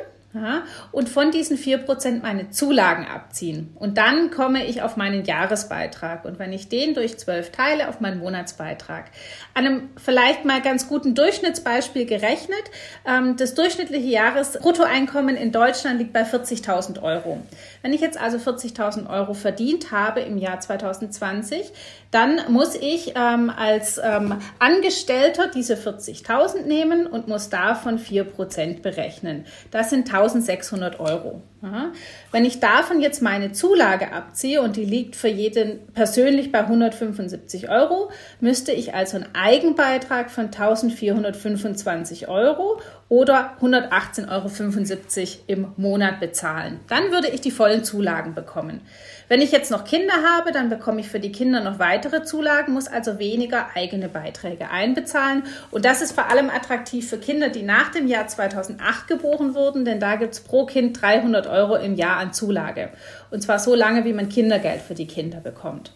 Und 0.93 1.09
von 1.09 1.31
diesen 1.31 1.57
4% 1.57 2.21
meine 2.21 2.51
Zulagen 2.51 3.07
abziehen. 3.07 3.75
Und 3.77 3.97
dann 3.97 4.31
komme 4.31 4.67
ich 4.67 4.83
auf 4.83 4.97
meinen 4.97 5.25
Jahresbeitrag. 5.25 6.27
Und 6.27 6.39
wenn 6.39 6.53
ich 6.53 6.69
den 6.69 6.93
durch 6.93 7.19
12 7.19 7.51
teile, 7.51 7.89
auf 7.89 8.01
meinen 8.01 8.19
Monatsbeitrag. 8.19 9.07
An 9.55 9.67
einem 9.67 9.89
vielleicht 9.97 10.45
mal 10.45 10.61
ganz 10.61 10.87
guten 10.87 11.15
Durchschnittsbeispiel 11.15 12.05
gerechnet. 12.05 12.63
Ähm, 13.07 13.37
das 13.37 13.55
durchschnittliche 13.55 14.09
Jahresbruttoeinkommen 14.09 15.35
in 15.35 15.51
Deutschland 15.51 15.99
liegt 15.99 16.13
bei 16.13 16.25
40.000 16.25 17.03
Euro. 17.03 17.41
Wenn 17.81 17.95
ich 17.95 18.03
jetzt 18.03 18.21
also 18.21 18.37
40.000 18.37 19.09
Euro 19.09 19.33
verdient 19.33 19.93
habe 19.93 20.21
im 20.21 20.37
Jahr 20.37 20.61
2020, 20.61 21.73
dann 22.11 22.41
muss 22.49 22.75
ich 22.75 23.13
ähm, 23.17 23.51
als 23.51 24.01
ähm, 24.03 24.37
Angestellter 24.59 25.49
diese 25.49 25.75
40.000 25.75 26.63
nehmen 26.63 27.07
und 27.07 27.29
muss 27.29 27.51
davon 27.51 27.99
4% 27.99 28.81
berechnen. 28.81 29.45
Das 29.71 29.91
sind 29.91 30.13
1600 30.13 31.01
Euro. 31.01 31.43
Ja. 31.63 31.93
Wenn 32.31 32.45
ich 32.45 32.61
davon 32.61 33.01
jetzt 33.01 33.21
meine 33.21 33.53
Zulage 33.53 34.13
abziehe 34.13 34.63
und 34.63 34.77
die 34.77 34.85
liegt 34.85 35.17
für 35.17 35.29
jeden 35.29 35.87
persönlich 35.93 36.53
bei 36.53 36.61
175 36.61 37.69
Euro, 37.69 38.11
müsste 38.41 38.73
ich 38.73 38.95
also 38.95 39.17
einen 39.17 39.35
Eigenbeitrag 39.35 40.31
von 40.31 40.47
1425 40.47 42.29
Euro 42.29 42.81
oder 43.09 43.57
118,75 43.61 44.29
Euro 44.29 45.43
im 45.47 45.73
Monat 45.77 46.21
bezahlen. 46.21 46.81
Dann 46.89 47.11
würde 47.11 47.29
ich 47.29 47.41
die 47.41 47.51
vollen 47.51 47.83
Zulagen 47.83 48.35
bekommen. 48.35 48.83
Wenn 49.29 49.43
ich 49.43 49.53
jetzt 49.53 49.71
noch 49.71 49.85
Kinder 49.85 50.15
habe, 50.37 50.53
dann 50.53 50.71
bekomme 50.71 51.01
ich 51.01 51.09
für 51.09 51.21
die 51.21 51.33
Kinder 51.33 51.61
noch 51.61 51.79
weitere 51.79 52.23
Zulagen, 52.25 52.73
muss 52.73 52.89
also 52.89 53.19
weniger 53.19 53.67
eigene 53.75 54.09
Beiträge 54.09 54.71
einbezahlen. 54.71 55.43
Und 55.71 55.85
das 55.85 56.01
ist 56.01 56.13
vor 56.13 56.31
allem 56.31 56.49
attraktiv 56.49 57.09
für 57.09 57.19
Kinder, 57.19 57.51
die 57.51 57.63
nach 57.63 57.91
dem 57.91 58.09
Jahr 58.09 58.27
2008 58.27 59.07
geboren 59.07 59.55
wurden, 59.55 59.85
denn 59.85 60.01
da 60.01 60.17
gibt 60.17 60.33
es 60.33 60.41
pro 60.41 60.65
Kind 60.65 61.01
300 61.01 61.47
Euro 61.47 61.77
im 61.77 61.95
Jahr 61.95 62.17
an 62.17 62.33
Zulage. 62.33 62.89
Und 63.31 63.43
zwar 63.43 63.59
so 63.59 63.75
lange, 63.75 64.07
wie 64.07 64.15
man 64.15 64.31
Kindergeld 64.31 64.81
für 64.81 64.95
die 64.95 65.07
Kinder 65.07 65.41
bekommt. 65.41 65.93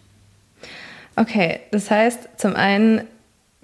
Okay, 1.16 1.60
das 1.70 1.90
heißt, 1.90 2.28
zum 2.36 2.54
einen 2.54 3.02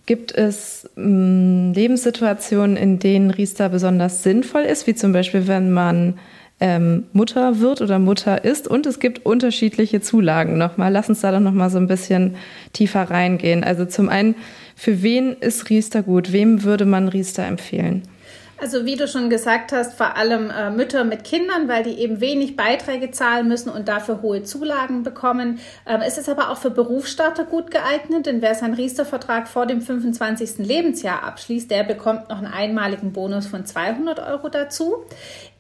gibt 0.07 0.33
es 0.33 0.89
mh, 0.97 1.05
mm, 1.05 1.73
Lebenssituationen, 1.75 2.77
in 2.79 2.99
denen 2.99 3.31
Riester 3.31 3.69
besonders 3.69 4.23
sinnvoll 4.23 4.63
ist, 4.63 4.87
wie 4.87 4.95
zum 4.95 5.13
Beispiel, 5.13 5.47
wenn 5.47 5.71
man 5.71 6.19
ähm, 6.61 7.05
Mutter 7.13 7.61
wird 7.61 7.81
oder 7.81 7.99
Mutter 7.99 8.45
ist 8.45 8.67
und 8.67 8.87
es 8.87 8.99
gibt 8.99 9.25
unterschiedliche 9.25 10.01
Zulagen 10.01 10.59
nochmal. 10.59 10.93
Lass 10.93 11.09
uns 11.09 11.21
da 11.21 11.31
doch 11.31 11.41
nochmal 11.41 11.71
so 11.71 11.79
ein 11.79 11.87
bisschen 11.87 12.37
tiefer 12.73 13.11
reingehen. 13.11 13.65
Also 13.65 13.85
zum 13.85 14.09
einen, 14.09 14.35
für 14.75 15.03
wen 15.03 15.37
ist 15.41 15.71
Riester 15.71 16.03
gut? 16.03 16.33
Wem 16.33 16.65
würde 16.65 16.85
man 16.85 17.09
Riester 17.09 17.45
empfehlen? 17.45 18.03
Also 18.61 18.85
wie 18.85 18.97
du 18.97 19.07
schon 19.07 19.31
gesagt 19.31 19.71
hast, 19.71 19.95
vor 19.95 20.17
allem 20.17 20.51
äh, 20.51 20.71
Mütter 20.71 21.05
mit 21.05 21.23
Kindern, 21.23 21.69
weil 21.69 21.85
die 21.85 22.01
eben 22.01 22.21
wenig 22.21 22.57
Beiträge 22.57 23.13
zahlen 23.13 23.47
müssen 23.47 23.71
und 23.71 23.87
dafür 23.87 24.21
hohe 24.21 24.43
Zulagen 24.43 25.05
bekommen. 25.05 25.61
Ähm, 25.87 26.01
es 26.05 26.19
ist 26.19 26.29
aber 26.29 26.51
auch 26.51 26.59
für 26.59 26.71
Berufsstarter 26.71 27.45
gut 27.45 27.71
geeignet, 27.71 28.27
denn 28.27 28.43
wer 28.43 28.57
seinen 28.57 28.75
Riester-Vertrag 28.75 29.47
vor 29.47 29.67
dem 29.67 29.81
25. 29.81 30.59
Lebensjahr 30.59 31.23
abschließt, 31.23 31.71
der 31.71 31.85
bekommt 31.85 32.31
noch 32.31 32.39
einen 32.39 32.53
einmaligen 32.53 33.13
Bonus 33.13 33.47
von 33.47 33.65
200 33.65 34.19
Euro 34.19 34.49
dazu. 34.49 35.05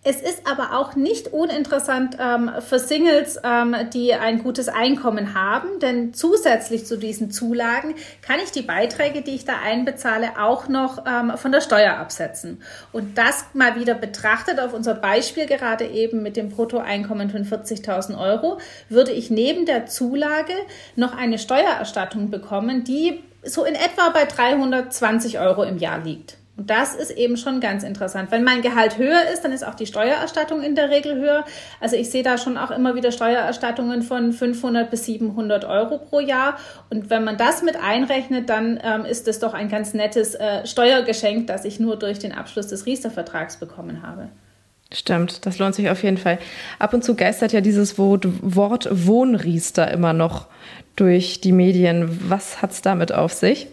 Es 0.04 0.22
ist 0.22 0.46
aber 0.46 0.78
auch 0.78 0.94
nicht 0.94 1.28
uninteressant 1.28 2.16
ähm, 2.20 2.50
für 2.60 2.78
Singles, 2.78 3.38
ähm, 3.42 3.74
die 3.92 4.14
ein 4.14 4.42
gutes 4.44 4.68
Einkommen 4.68 5.34
haben, 5.34 5.80
denn 5.80 6.14
zusätzlich 6.14 6.86
zu 6.86 6.96
diesen 6.96 7.32
Zulagen 7.32 7.94
kann 8.22 8.38
ich 8.42 8.52
die 8.52 8.62
Beiträge, 8.62 9.22
die 9.22 9.34
ich 9.34 9.44
da 9.44 9.54
einbezahle, 9.62 10.38
auch 10.40 10.68
noch 10.68 11.04
ähm, 11.04 11.32
von 11.36 11.50
der 11.50 11.60
Steuer 11.60 11.96
absetzen. 11.96 12.62
Und 12.92 13.18
das 13.18 13.44
mal 13.54 13.74
wieder 13.74 13.94
betrachtet 13.94 14.60
auf 14.60 14.72
unser 14.72 14.94
Beispiel 14.94 15.46
gerade 15.46 15.86
eben 15.86 16.22
mit 16.22 16.36
dem 16.36 16.48
Bruttoeinkommen 16.50 17.28
von 17.28 17.44
40.000 17.44 18.18
Euro, 18.18 18.58
würde 18.88 19.10
ich 19.10 19.30
neben 19.30 19.66
der 19.66 19.86
Zulage 19.86 20.54
noch 20.94 21.16
eine 21.16 21.38
Steuererstattung 21.38 22.30
bekommen, 22.30 22.84
die 22.84 23.24
so 23.42 23.64
in 23.64 23.74
etwa 23.74 24.10
bei 24.10 24.24
320 24.24 25.40
Euro 25.40 25.64
im 25.64 25.78
Jahr 25.78 25.98
liegt. 25.98 26.37
Und 26.58 26.70
das 26.70 26.96
ist 26.96 27.12
eben 27.12 27.36
schon 27.36 27.60
ganz 27.60 27.84
interessant. 27.84 28.32
Wenn 28.32 28.42
mein 28.42 28.62
Gehalt 28.62 28.98
höher 28.98 29.22
ist, 29.32 29.44
dann 29.44 29.52
ist 29.52 29.64
auch 29.64 29.76
die 29.76 29.86
Steuererstattung 29.86 30.60
in 30.60 30.74
der 30.74 30.90
Regel 30.90 31.14
höher. 31.14 31.44
Also 31.80 31.94
ich 31.94 32.10
sehe 32.10 32.24
da 32.24 32.36
schon 32.36 32.58
auch 32.58 32.72
immer 32.72 32.96
wieder 32.96 33.12
Steuererstattungen 33.12 34.02
von 34.02 34.32
500 34.32 34.90
bis 34.90 35.04
700 35.04 35.64
Euro 35.64 35.98
pro 35.98 36.18
Jahr. 36.18 36.58
Und 36.90 37.10
wenn 37.10 37.22
man 37.22 37.38
das 37.38 37.62
mit 37.62 37.76
einrechnet, 37.76 38.50
dann 38.50 38.80
ähm, 38.82 39.04
ist 39.04 39.28
es 39.28 39.38
doch 39.38 39.54
ein 39.54 39.68
ganz 39.68 39.94
nettes 39.94 40.34
äh, 40.34 40.66
Steuergeschenk, 40.66 41.46
das 41.46 41.64
ich 41.64 41.78
nur 41.78 41.96
durch 41.96 42.18
den 42.18 42.32
Abschluss 42.32 42.66
des 42.66 42.86
Riester-Vertrags 42.86 43.58
bekommen 43.58 44.02
habe. 44.02 44.28
Stimmt, 44.92 45.46
das 45.46 45.60
lohnt 45.60 45.76
sich 45.76 45.90
auf 45.90 46.02
jeden 46.02 46.16
Fall. 46.16 46.38
Ab 46.80 46.92
und 46.92 47.04
zu 47.04 47.14
geistert 47.14 47.52
ja 47.52 47.60
dieses 47.60 47.98
Wort, 47.98 48.26
Wort 48.42 48.88
Wohnriester 48.90 49.88
immer 49.92 50.12
noch 50.12 50.46
durch 50.96 51.40
die 51.40 51.52
Medien. 51.52 52.28
Was 52.28 52.62
hat 52.62 52.72
es 52.72 52.82
damit 52.82 53.12
auf 53.12 53.32
sich? 53.32 53.68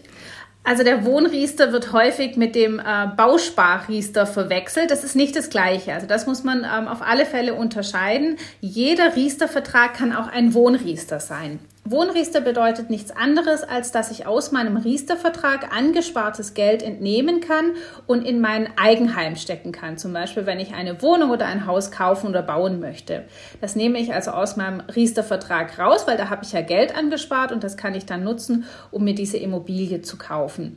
Also 0.66 0.82
der 0.82 1.04
Wohnriester 1.04 1.70
wird 1.70 1.92
häufig 1.92 2.36
mit 2.36 2.56
dem 2.56 2.80
äh, 2.80 3.06
Bausparriester 3.16 4.26
verwechselt. 4.26 4.90
Das 4.90 5.04
ist 5.04 5.14
nicht 5.14 5.36
das 5.36 5.48
Gleiche. 5.48 5.94
Also 5.94 6.08
das 6.08 6.26
muss 6.26 6.42
man 6.42 6.64
ähm, 6.64 6.88
auf 6.88 7.02
alle 7.02 7.24
Fälle 7.24 7.54
unterscheiden. 7.54 8.36
Jeder 8.60 9.14
Riestervertrag 9.14 9.94
kann 9.94 10.12
auch 10.12 10.26
ein 10.26 10.54
Wohnriester 10.54 11.20
sein. 11.20 11.60
Wohnriester 11.88 12.40
bedeutet 12.40 12.90
nichts 12.90 13.12
anderes, 13.12 13.62
als 13.62 13.92
dass 13.92 14.10
ich 14.10 14.26
aus 14.26 14.50
meinem 14.50 14.76
Riestervertrag 14.76 15.72
angespartes 15.72 16.54
Geld 16.54 16.82
entnehmen 16.82 17.40
kann 17.40 17.72
und 18.08 18.26
in 18.26 18.40
mein 18.40 18.76
Eigenheim 18.76 19.36
stecken 19.36 19.70
kann. 19.70 19.96
Zum 19.96 20.12
Beispiel, 20.12 20.46
wenn 20.46 20.58
ich 20.58 20.74
eine 20.74 21.00
Wohnung 21.00 21.30
oder 21.30 21.46
ein 21.46 21.66
Haus 21.66 21.92
kaufen 21.92 22.26
oder 22.26 22.42
bauen 22.42 22.80
möchte. 22.80 23.24
Das 23.60 23.76
nehme 23.76 24.00
ich 24.00 24.12
also 24.12 24.32
aus 24.32 24.56
meinem 24.56 24.80
Riestervertrag 24.80 25.78
raus, 25.78 26.08
weil 26.08 26.16
da 26.16 26.28
habe 26.28 26.44
ich 26.44 26.50
ja 26.50 26.60
Geld 26.60 26.96
angespart 26.96 27.52
und 27.52 27.62
das 27.62 27.76
kann 27.76 27.94
ich 27.94 28.04
dann 28.04 28.24
nutzen, 28.24 28.64
um 28.90 29.04
mir 29.04 29.14
diese 29.14 29.36
Immobilie 29.36 30.02
zu 30.02 30.18
kaufen. 30.18 30.74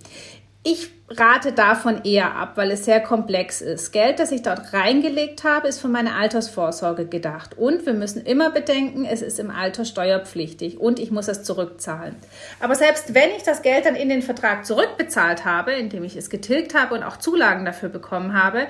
Ich 0.63 0.91
rate 1.09 1.53
davon 1.53 2.03
eher 2.03 2.35
ab, 2.35 2.53
weil 2.55 2.71
es 2.71 2.85
sehr 2.85 2.99
komplex 2.99 3.61
ist. 3.61 3.91
Geld, 3.91 4.19
das 4.19 4.31
ich 4.31 4.41
dort 4.41 4.73
reingelegt 4.73 5.43
habe, 5.43 5.67
ist 5.67 5.79
für 5.79 5.87
meine 5.87 6.15
Altersvorsorge 6.15 7.05
gedacht. 7.05 7.57
Und 7.57 7.85
wir 7.85 7.93
müssen 7.93 8.21
immer 8.25 8.51
bedenken, 8.51 9.05
es 9.05 9.21
ist 9.21 9.39
im 9.39 9.49
Alter 9.49 9.85
steuerpflichtig 9.85 10.77
und 10.79 10.99
ich 10.99 11.11
muss 11.11 11.27
es 11.29 11.43
zurückzahlen. 11.43 12.15
Aber 12.59 12.75
selbst 12.75 13.13
wenn 13.13 13.29
ich 13.37 13.43
das 13.43 13.61
Geld 13.61 13.85
dann 13.85 13.95
in 13.95 14.09
den 14.09 14.21
Vertrag 14.21 14.65
zurückbezahlt 14.65 15.45
habe, 15.45 15.71
indem 15.71 16.03
ich 16.03 16.15
es 16.15 16.29
getilgt 16.29 16.75
habe 16.75 16.93
und 16.93 17.03
auch 17.03 17.17
Zulagen 17.17 17.65
dafür 17.65 17.89
bekommen 17.89 18.33
habe, 18.33 18.67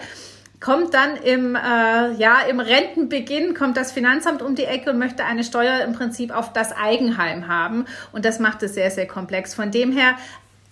kommt 0.60 0.94
dann 0.94 1.16
im, 1.18 1.56
äh, 1.56 2.14
ja, 2.14 2.42
im 2.50 2.60
Rentenbeginn, 2.60 3.54
kommt 3.54 3.78
das 3.78 3.92
Finanzamt 3.92 4.42
um 4.42 4.56
die 4.56 4.66
Ecke 4.66 4.92
und 4.92 5.00
möchte 5.00 5.24
eine 5.26 5.44
Steuer 5.44 5.84
im 5.86 5.94
Prinzip 5.94 6.36
auf 6.36 6.54
das 6.54 6.76
Eigenheim 6.76 7.48
haben. 7.48 7.86
Und 8.12 8.26
das 8.26 8.40
macht 8.40 8.62
es 8.64 8.76
sehr, 8.76 8.92
sehr 8.92 9.08
komplex. 9.08 9.56
Von 9.56 9.72
dem 9.72 9.92
her 9.92 10.16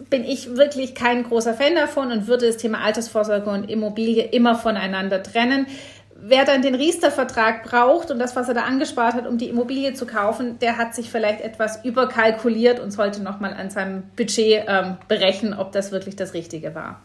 bin 0.09 0.23
ich 0.23 0.55
wirklich 0.55 0.95
kein 0.95 1.23
großer 1.23 1.53
Fan 1.53 1.75
davon 1.75 2.11
und 2.11 2.27
würde 2.27 2.47
das 2.47 2.57
Thema 2.57 2.81
Altersvorsorge 2.81 3.49
und 3.49 3.69
Immobilie 3.69 4.23
immer 4.23 4.55
voneinander 4.55 5.23
trennen. 5.23 5.67
Wer 6.19 6.45
dann 6.45 6.63
den 6.63 6.73
Riester-Vertrag 6.75 7.63
braucht 7.63 8.09
und 8.09 8.17
das, 8.17 8.35
was 8.35 8.47
er 8.47 8.55
da 8.55 8.61
angespart 8.61 9.13
hat, 9.13 9.27
um 9.27 9.37
die 9.37 9.49
Immobilie 9.49 9.93
zu 9.93 10.07
kaufen, 10.07 10.57
der 10.59 10.77
hat 10.77 10.95
sich 10.95 11.11
vielleicht 11.11 11.41
etwas 11.41 11.83
überkalkuliert 11.85 12.79
und 12.79 12.91
sollte 12.91 13.21
nochmal 13.21 13.53
an 13.53 13.69
seinem 13.69 14.03
Budget 14.15 14.63
ähm, 14.67 14.97
berechnen, 15.07 15.53
ob 15.53 15.71
das 15.73 15.91
wirklich 15.91 16.15
das 16.15 16.33
Richtige 16.33 16.73
war. 16.73 17.01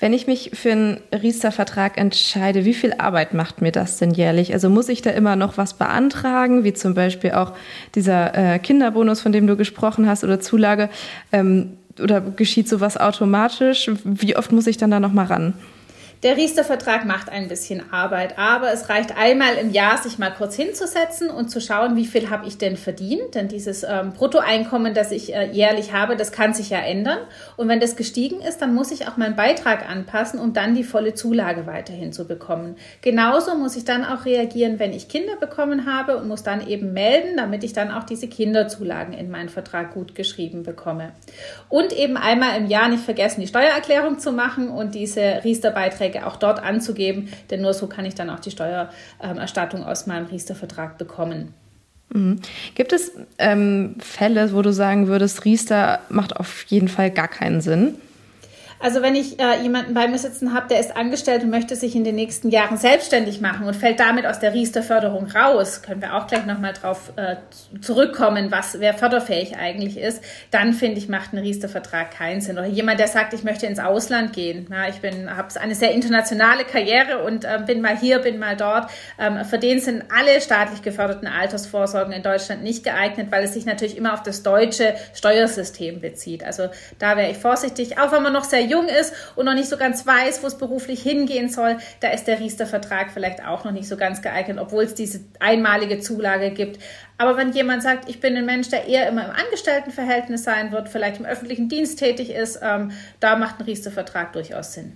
Wenn 0.00 0.14
ich 0.14 0.26
mich 0.26 0.52
für 0.54 0.72
einen 0.72 1.00
Riester-Vertrag 1.12 1.98
entscheide, 1.98 2.64
wie 2.64 2.72
viel 2.72 2.94
Arbeit 2.94 3.34
macht 3.34 3.60
mir 3.60 3.70
das 3.70 3.98
denn 3.98 4.12
jährlich? 4.12 4.54
Also 4.54 4.70
muss 4.70 4.88
ich 4.88 5.02
da 5.02 5.10
immer 5.10 5.36
noch 5.36 5.58
was 5.58 5.74
beantragen, 5.74 6.64
wie 6.64 6.72
zum 6.72 6.94
Beispiel 6.94 7.32
auch 7.32 7.52
dieser 7.94 8.34
äh, 8.34 8.58
Kinderbonus, 8.58 9.20
von 9.20 9.30
dem 9.30 9.46
du 9.46 9.56
gesprochen 9.56 10.08
hast, 10.08 10.24
oder 10.24 10.40
Zulage? 10.40 10.88
Ähm, 11.32 11.76
oder 12.00 12.20
geschieht 12.20 12.68
sowas 12.68 12.96
automatisch? 12.96 13.90
Wie 14.04 14.36
oft 14.36 14.52
muss 14.52 14.66
ich 14.66 14.76
dann 14.76 14.90
da 14.90 15.00
noch 15.00 15.12
mal 15.12 15.26
ran? 15.26 15.54
Der 16.22 16.36
Riester-Vertrag 16.36 17.06
macht 17.06 17.30
ein 17.30 17.48
bisschen 17.48 17.94
Arbeit, 17.94 18.38
aber 18.38 18.70
es 18.70 18.90
reicht 18.90 19.16
einmal 19.16 19.54
im 19.54 19.70
Jahr, 19.70 19.96
sich 19.96 20.18
mal 20.18 20.28
kurz 20.28 20.54
hinzusetzen 20.54 21.30
und 21.30 21.48
zu 21.48 21.62
schauen, 21.62 21.96
wie 21.96 22.04
viel 22.04 22.28
habe 22.28 22.46
ich 22.46 22.58
denn 22.58 22.76
verdient. 22.76 23.34
Denn 23.34 23.48
dieses 23.48 23.84
ähm, 23.84 24.12
Bruttoeinkommen, 24.12 24.92
das 24.92 25.12
ich 25.12 25.34
äh, 25.34 25.50
jährlich 25.50 25.94
habe, 25.94 26.16
das 26.16 26.30
kann 26.30 26.52
sich 26.52 26.68
ja 26.68 26.78
ändern. 26.78 27.20
Und 27.56 27.68
wenn 27.68 27.80
das 27.80 27.96
gestiegen 27.96 28.42
ist, 28.42 28.60
dann 28.60 28.74
muss 28.74 28.90
ich 28.90 29.08
auch 29.08 29.16
meinen 29.16 29.34
Beitrag 29.34 29.88
anpassen, 29.88 30.38
um 30.38 30.52
dann 30.52 30.74
die 30.74 30.84
volle 30.84 31.14
Zulage 31.14 31.66
weiterhin 31.66 32.12
zu 32.12 32.26
bekommen. 32.26 32.76
Genauso 33.00 33.54
muss 33.54 33.74
ich 33.74 33.86
dann 33.86 34.04
auch 34.04 34.26
reagieren, 34.26 34.78
wenn 34.78 34.92
ich 34.92 35.08
Kinder 35.08 35.36
bekommen 35.36 35.86
habe 35.86 36.18
und 36.18 36.28
muss 36.28 36.42
dann 36.42 36.66
eben 36.66 36.92
melden, 36.92 37.38
damit 37.38 37.64
ich 37.64 37.72
dann 37.72 37.90
auch 37.90 38.04
diese 38.04 38.28
Kinderzulagen 38.28 39.14
in 39.14 39.30
meinen 39.30 39.48
Vertrag 39.48 39.94
gut 39.94 40.14
geschrieben 40.14 40.64
bekomme. 40.64 41.12
Und 41.70 41.94
eben 41.94 42.18
einmal 42.18 42.58
im 42.58 42.66
Jahr 42.66 42.90
nicht 42.90 43.04
vergessen, 43.04 43.40
die 43.40 43.46
Steuererklärung 43.46 44.18
zu 44.18 44.32
machen 44.32 44.68
und 44.68 44.94
diese 44.94 45.40
Riester-Beiträge 45.44 46.09
Beiträge 46.10 46.26
auch 46.26 46.36
dort 46.36 46.62
anzugeben, 46.62 47.28
denn 47.50 47.62
nur 47.62 47.74
so 47.74 47.86
kann 47.86 48.04
ich 48.04 48.14
dann 48.14 48.30
auch 48.30 48.40
die 48.40 48.50
Steuererstattung 48.50 49.84
aus 49.84 50.06
meinem 50.06 50.26
Riester-Vertrag 50.26 50.98
bekommen. 50.98 51.54
Mhm. 52.12 52.40
Gibt 52.74 52.92
es 52.92 53.12
ähm, 53.38 53.96
Fälle, 54.00 54.52
wo 54.52 54.62
du 54.62 54.72
sagen 54.72 55.06
würdest, 55.06 55.44
Riester 55.44 56.00
macht 56.08 56.36
auf 56.36 56.64
jeden 56.64 56.88
Fall 56.88 57.10
gar 57.10 57.28
keinen 57.28 57.60
Sinn? 57.60 57.94
Also 58.82 59.02
wenn 59.02 59.14
ich 59.14 59.38
äh, 59.38 59.60
jemanden 59.62 59.92
bei 59.92 60.08
mir 60.08 60.16
sitzen 60.16 60.54
habe, 60.54 60.68
der 60.68 60.80
ist 60.80 60.96
angestellt 60.96 61.42
und 61.42 61.50
möchte 61.50 61.76
sich 61.76 61.94
in 61.94 62.02
den 62.02 62.14
nächsten 62.14 62.48
Jahren 62.48 62.78
selbstständig 62.78 63.42
machen 63.42 63.66
und 63.66 63.76
fällt 63.76 64.00
damit 64.00 64.24
aus 64.24 64.40
der 64.40 64.54
Riester-Förderung 64.54 65.26
raus, 65.26 65.82
können 65.82 66.00
wir 66.00 66.16
auch 66.16 66.26
gleich 66.26 66.46
nochmal 66.46 66.72
drauf 66.72 67.12
äh, 67.16 67.36
zurückkommen, 67.82 68.50
was 68.50 68.80
wer 68.80 68.94
förderfähig 68.94 69.58
eigentlich 69.58 69.98
ist, 69.98 70.24
dann 70.50 70.72
finde 70.72 70.96
ich, 70.96 71.10
macht 71.10 71.34
ein 71.34 71.38
Riester-Vertrag 71.38 72.10
keinen 72.10 72.40
Sinn. 72.40 72.56
Oder 72.56 72.68
jemand, 72.68 73.00
der 73.00 73.08
sagt, 73.08 73.34
ich 73.34 73.44
möchte 73.44 73.66
ins 73.66 73.78
Ausland 73.78 74.32
gehen. 74.32 74.66
Ja, 74.70 74.88
ich 74.88 74.96
habe 75.04 75.60
eine 75.60 75.74
sehr 75.74 75.92
internationale 75.92 76.64
Karriere 76.64 77.22
und 77.22 77.44
äh, 77.44 77.58
bin 77.66 77.82
mal 77.82 77.98
hier, 77.98 78.20
bin 78.20 78.38
mal 78.38 78.56
dort. 78.56 78.90
Ähm, 79.18 79.44
für 79.44 79.58
den 79.58 79.80
sind 79.80 80.04
alle 80.08 80.40
staatlich 80.40 80.80
geförderten 80.80 81.28
Altersvorsorgen 81.28 82.14
in 82.14 82.22
Deutschland 82.22 82.62
nicht 82.62 82.82
geeignet, 82.84 83.26
weil 83.30 83.44
es 83.44 83.52
sich 83.52 83.66
natürlich 83.66 83.98
immer 83.98 84.14
auf 84.14 84.22
das 84.22 84.42
deutsche 84.42 84.94
Steuersystem 85.12 86.00
bezieht. 86.00 86.44
Also 86.44 86.68
da 86.98 87.18
wäre 87.18 87.30
ich 87.30 87.36
vorsichtig, 87.36 87.98
auch 87.98 88.10
wenn 88.12 88.22
man 88.22 88.32
noch 88.32 88.44
sehr 88.44 88.69
jung 88.70 88.88
ist 88.88 89.12
und 89.36 89.44
noch 89.44 89.54
nicht 89.54 89.68
so 89.68 89.76
ganz 89.76 90.06
weiß, 90.06 90.42
wo 90.42 90.46
es 90.46 90.56
beruflich 90.56 91.02
hingehen 91.02 91.48
soll, 91.48 91.76
da 92.00 92.08
ist 92.08 92.24
der 92.24 92.40
Riester-Vertrag 92.40 93.10
vielleicht 93.12 93.44
auch 93.44 93.64
noch 93.64 93.72
nicht 93.72 93.88
so 93.88 93.96
ganz 93.96 94.22
geeignet, 94.22 94.58
obwohl 94.58 94.84
es 94.84 94.94
diese 94.94 95.20
einmalige 95.40 96.00
Zulage 96.00 96.50
gibt. 96.50 96.80
Aber 97.18 97.36
wenn 97.36 97.52
jemand 97.52 97.82
sagt, 97.82 98.08
ich 98.08 98.20
bin 98.20 98.36
ein 98.36 98.46
Mensch, 98.46 98.68
der 98.68 98.86
eher 98.86 99.08
immer 99.08 99.26
im 99.26 99.30
Angestelltenverhältnis 99.32 100.44
sein 100.44 100.72
wird, 100.72 100.88
vielleicht 100.88 101.20
im 101.20 101.26
öffentlichen 101.26 101.68
Dienst 101.68 101.98
tätig 101.98 102.30
ist, 102.30 102.60
ähm, 102.62 102.92
da 103.20 103.36
macht 103.36 103.60
ein 103.60 103.64
Riester-Vertrag 103.64 104.32
durchaus 104.32 104.72
Sinn. 104.72 104.92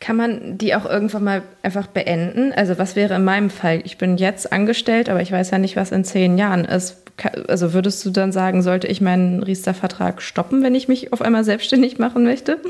Kann 0.00 0.16
man 0.16 0.58
die 0.58 0.74
auch 0.74 0.84
irgendwann 0.84 1.24
mal 1.24 1.42
einfach 1.62 1.86
beenden? 1.86 2.52
Also 2.52 2.78
was 2.78 2.96
wäre 2.96 3.14
in 3.14 3.24
meinem 3.24 3.48
Fall? 3.48 3.80
Ich 3.84 3.96
bin 3.96 4.16
jetzt 4.16 4.52
angestellt, 4.52 5.08
aber 5.08 5.22
ich 5.22 5.32
weiß 5.32 5.50
ja 5.50 5.58
nicht, 5.58 5.76
was 5.76 5.92
in 5.92 6.04
zehn 6.04 6.36
Jahren 6.36 6.64
ist. 6.64 7.03
Also 7.48 7.72
würdest 7.72 8.04
du 8.04 8.10
dann 8.10 8.32
sagen, 8.32 8.62
sollte 8.62 8.86
ich 8.86 9.00
meinen 9.00 9.42
Riester-Vertrag 9.42 10.20
stoppen, 10.20 10.62
wenn 10.62 10.74
ich 10.74 10.88
mich 10.88 11.12
auf 11.12 11.22
einmal 11.22 11.44
selbstständig 11.44 11.98
machen 11.98 12.24
möchte? 12.24 12.60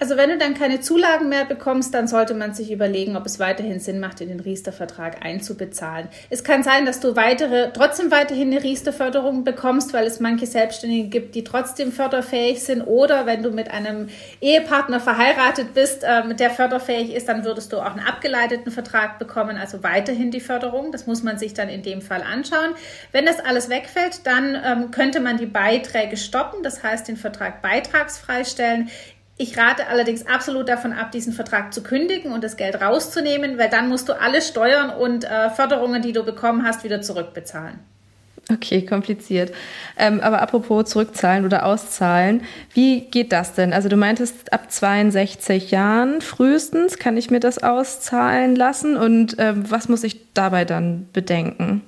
Also 0.00 0.16
wenn 0.16 0.28
du 0.28 0.38
dann 0.38 0.54
keine 0.54 0.80
Zulagen 0.80 1.28
mehr 1.28 1.44
bekommst, 1.44 1.94
dann 1.94 2.08
sollte 2.08 2.34
man 2.34 2.52
sich 2.52 2.72
überlegen, 2.72 3.16
ob 3.16 3.26
es 3.26 3.38
weiterhin 3.38 3.78
Sinn 3.78 4.00
macht, 4.00 4.20
in 4.20 4.28
den 4.28 4.40
Riester-Vertrag 4.40 5.24
einzubezahlen. 5.24 6.08
Es 6.30 6.42
kann 6.42 6.64
sein, 6.64 6.84
dass 6.84 6.98
du 6.98 7.14
weitere, 7.14 7.70
trotzdem 7.72 8.10
weiterhin 8.10 8.50
eine 8.50 8.62
Riester-Förderung 8.62 9.44
bekommst, 9.44 9.92
weil 9.92 10.04
es 10.06 10.18
manche 10.18 10.46
Selbstständige 10.46 11.08
gibt, 11.08 11.36
die 11.36 11.44
trotzdem 11.44 11.92
förderfähig 11.92 12.64
sind. 12.64 12.82
Oder 12.82 13.24
wenn 13.26 13.44
du 13.44 13.52
mit 13.52 13.70
einem 13.70 14.08
Ehepartner 14.40 14.98
verheiratet 14.98 15.74
bist, 15.74 16.02
äh, 16.02 16.34
der 16.34 16.50
förderfähig 16.50 17.14
ist, 17.14 17.28
dann 17.28 17.44
würdest 17.44 17.72
du 17.72 17.78
auch 17.78 17.94
einen 17.94 18.04
abgeleiteten 18.04 18.72
Vertrag 18.72 19.20
bekommen, 19.20 19.56
also 19.56 19.84
weiterhin 19.84 20.32
die 20.32 20.40
Förderung. 20.40 20.90
Das 20.90 21.06
muss 21.06 21.22
man 21.22 21.38
sich 21.38 21.54
dann 21.54 21.68
in 21.68 21.82
dem 21.82 22.02
Fall 22.02 22.22
anschauen. 22.22 22.74
Wenn 23.12 23.26
das 23.26 23.38
alles 23.38 23.68
wegfällt, 23.68 24.26
dann 24.26 24.60
ähm, 24.64 24.90
könnte 24.90 25.20
man 25.20 25.36
die 25.36 25.46
Beiträge 25.46 26.16
stoppen, 26.16 26.64
das 26.64 26.82
heißt 26.82 27.06
den 27.06 27.16
Vertrag 27.16 27.62
beitragsfrei 27.62 28.42
stellen. 28.42 28.90
Ich 29.36 29.58
rate 29.58 29.88
allerdings 29.88 30.26
absolut 30.26 30.68
davon 30.68 30.92
ab, 30.92 31.10
diesen 31.10 31.32
Vertrag 31.32 31.74
zu 31.74 31.82
kündigen 31.82 32.32
und 32.32 32.44
das 32.44 32.56
Geld 32.56 32.80
rauszunehmen, 32.80 33.58
weil 33.58 33.68
dann 33.68 33.88
musst 33.88 34.08
du 34.08 34.12
alle 34.12 34.40
Steuern 34.40 34.90
und 34.90 35.24
äh, 35.24 35.50
Förderungen, 35.50 36.02
die 36.02 36.12
du 36.12 36.24
bekommen 36.24 36.64
hast, 36.64 36.84
wieder 36.84 37.02
zurückbezahlen. 37.02 37.80
Okay, 38.52 38.84
kompliziert. 38.84 39.52
Ähm, 39.96 40.20
aber 40.20 40.42
apropos 40.42 40.90
zurückzahlen 40.90 41.46
oder 41.46 41.64
auszahlen, 41.64 42.42
wie 42.74 43.00
geht 43.00 43.32
das 43.32 43.54
denn? 43.54 43.72
Also 43.72 43.88
du 43.88 43.96
meintest, 43.96 44.52
ab 44.52 44.70
62 44.70 45.70
Jahren 45.70 46.20
frühestens 46.20 46.98
kann 46.98 47.16
ich 47.16 47.30
mir 47.30 47.40
das 47.40 47.62
auszahlen 47.62 48.54
lassen 48.54 48.96
und 48.96 49.36
ähm, 49.38 49.70
was 49.70 49.88
muss 49.88 50.04
ich 50.04 50.32
dabei 50.34 50.66
dann 50.66 51.08
bedenken? 51.12 51.82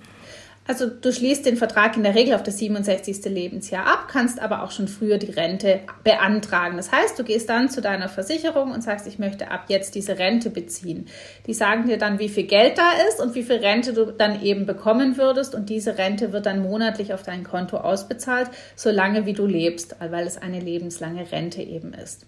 Also 0.69 0.89
du 0.89 1.13
schließt 1.13 1.47
den 1.47 1.57
Vertrag 1.57 1.97
in 1.97 2.03
der 2.03 2.15
Regel 2.15 2.35
auf 2.35 2.43
das 2.43 2.59
67. 2.59 3.25
Lebensjahr 3.27 3.87
ab, 3.87 4.09
kannst 4.09 4.41
aber 4.41 4.63
auch 4.63 4.73
schon 4.73 4.89
früher 4.89 5.19
die 5.19 5.31
Rente 5.31 5.81
beantragen. 6.03 6.77
Das 6.77 6.91
heißt, 6.91 7.19
du 7.19 7.25
gehst 7.25 7.49
dann 7.49 7.71
zu 7.71 7.81
deiner 7.81 8.09
Versicherung 8.09 8.73
und 8.73 8.83
sagst, 8.83 9.07
ich 9.07 9.19
möchte 9.19 9.51
ab 9.51 9.67
jetzt 9.69 9.95
diese 9.95 10.19
Rente 10.19 10.51
beziehen. 10.51 11.07
Die 11.47 11.55
sagen 11.55 11.87
dir 11.87 11.99
dann, 11.99 12.19
wie 12.19 12.29
viel 12.29 12.47
Geld 12.47 12.79
da 12.79 12.91
ist 13.09 13.21
und 13.21 13.35
wie 13.35 13.45
viel 13.45 13.57
Rente 13.57 13.93
du 13.93 14.07
dann 14.07 14.43
eben 14.43 14.67
bekommen 14.67 15.17
würdest 15.17 15.55
und 15.55 15.69
diese 15.69 15.99
Rente 15.99 16.33
wird 16.33 16.47
dann 16.47 16.63
monatlich 16.63 17.15
auf 17.15 17.23
dein 17.23 17.45
Konto 17.45 17.77
ausbezahlt, 17.77 18.51
solange 18.75 19.27
wie 19.27 19.35
du 19.35 19.47
lebst, 19.47 19.97
weil 20.01 20.27
es 20.27 20.37
eine 20.37 20.59
lebenslange 20.59 21.31
Rente 21.31 21.63
eben 21.63 21.95
ist. 21.95 22.27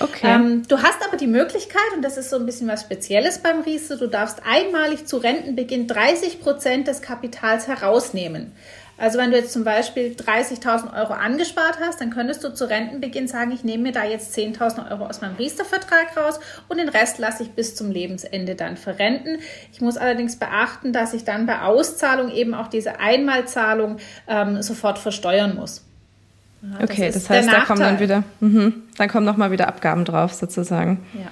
Okay. 0.00 0.26
Ähm, 0.26 0.62
du 0.68 0.82
hast 0.82 0.98
aber 1.06 1.16
die 1.16 1.26
Möglichkeit, 1.26 1.82
und 1.94 2.02
das 2.02 2.16
ist 2.16 2.30
so 2.30 2.36
ein 2.36 2.46
bisschen 2.46 2.68
was 2.68 2.82
Spezielles 2.82 3.38
beim 3.38 3.60
Riester, 3.60 3.96
du 3.96 4.08
darfst 4.08 4.42
einmalig 4.44 5.06
zu 5.06 5.18
Rentenbeginn 5.18 5.86
30 5.86 6.40
Prozent 6.40 6.88
des 6.88 7.02
Kapitals 7.02 7.68
herausnehmen. 7.68 8.52
Also 8.96 9.18
wenn 9.18 9.32
du 9.32 9.36
jetzt 9.36 9.52
zum 9.52 9.64
Beispiel 9.64 10.12
30.000 10.12 10.96
Euro 10.96 11.14
angespart 11.14 11.78
hast, 11.80 12.00
dann 12.00 12.10
könntest 12.10 12.44
du 12.44 12.54
zu 12.54 12.68
Rentenbeginn 12.68 13.26
sagen, 13.26 13.50
ich 13.50 13.64
nehme 13.64 13.84
mir 13.84 13.92
da 13.92 14.04
jetzt 14.04 14.36
10.000 14.36 14.90
Euro 14.90 15.06
aus 15.06 15.20
meinem 15.20 15.34
Riester-Vertrag 15.36 16.16
raus 16.16 16.38
und 16.68 16.78
den 16.78 16.88
Rest 16.88 17.18
lasse 17.18 17.42
ich 17.42 17.50
bis 17.50 17.74
zum 17.74 17.90
Lebensende 17.90 18.54
dann 18.54 18.76
verrenten. 18.76 19.38
Ich 19.72 19.80
muss 19.80 19.96
allerdings 19.96 20.36
beachten, 20.36 20.92
dass 20.92 21.12
ich 21.12 21.24
dann 21.24 21.46
bei 21.46 21.62
Auszahlung 21.62 22.30
eben 22.30 22.54
auch 22.54 22.68
diese 22.68 23.00
Einmalzahlung 23.00 23.96
ähm, 24.28 24.62
sofort 24.62 24.98
versteuern 24.98 25.56
muss. 25.56 25.82
Ja, 26.72 26.84
okay, 26.84 27.06
das, 27.06 27.14
das 27.14 27.30
heißt, 27.30 27.48
da 27.52 27.60
kommen 27.64 27.80
dann 27.80 28.00
wieder, 28.00 28.22
mhm, 28.40 28.84
dann 28.96 29.08
kommen 29.08 29.26
nochmal 29.26 29.50
wieder 29.50 29.68
Abgaben 29.68 30.04
drauf 30.04 30.32
sozusagen. 30.32 31.04
Ja. 31.12 31.30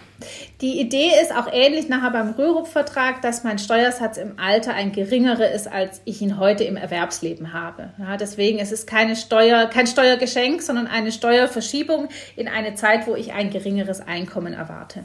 Die 0.61 0.81
Idee 0.81 1.11
ist 1.23 1.35
auch 1.35 1.49
ähnlich 1.53 1.89
nachher 1.89 2.11
beim 2.11 2.31
Rürup-Vertrag, 2.33 3.23
dass 3.23 3.43
mein 3.43 3.59
Steuersatz 3.59 4.19
im 4.19 4.39
Alter 4.39 4.75
ein 4.75 4.93
geringerer 4.93 5.51
ist, 5.51 5.71
als 5.71 6.01
ich 6.05 6.21
ihn 6.21 6.39
heute 6.39 6.65
im 6.65 6.77
Erwerbsleben 6.77 7.53
habe. 7.53 7.91
Ja, 7.99 8.17
deswegen 8.17 8.59
ist 8.59 8.73
es 8.73 8.87
keine 8.87 9.17
Steuer, 9.17 9.67
kein 9.67 9.87
Steuergeschenk, 9.87 10.63
sondern 10.63 10.87
eine 10.87 11.13
Steuerverschiebung 11.13 12.09
in 12.37 12.49
eine 12.49 12.75
Zeit, 12.75 13.07
wo 13.07 13.17
ich 13.17 13.33
ein 13.33 13.51
geringeres 13.51 14.01
Einkommen 14.01 14.53
erwarte. 14.53 15.05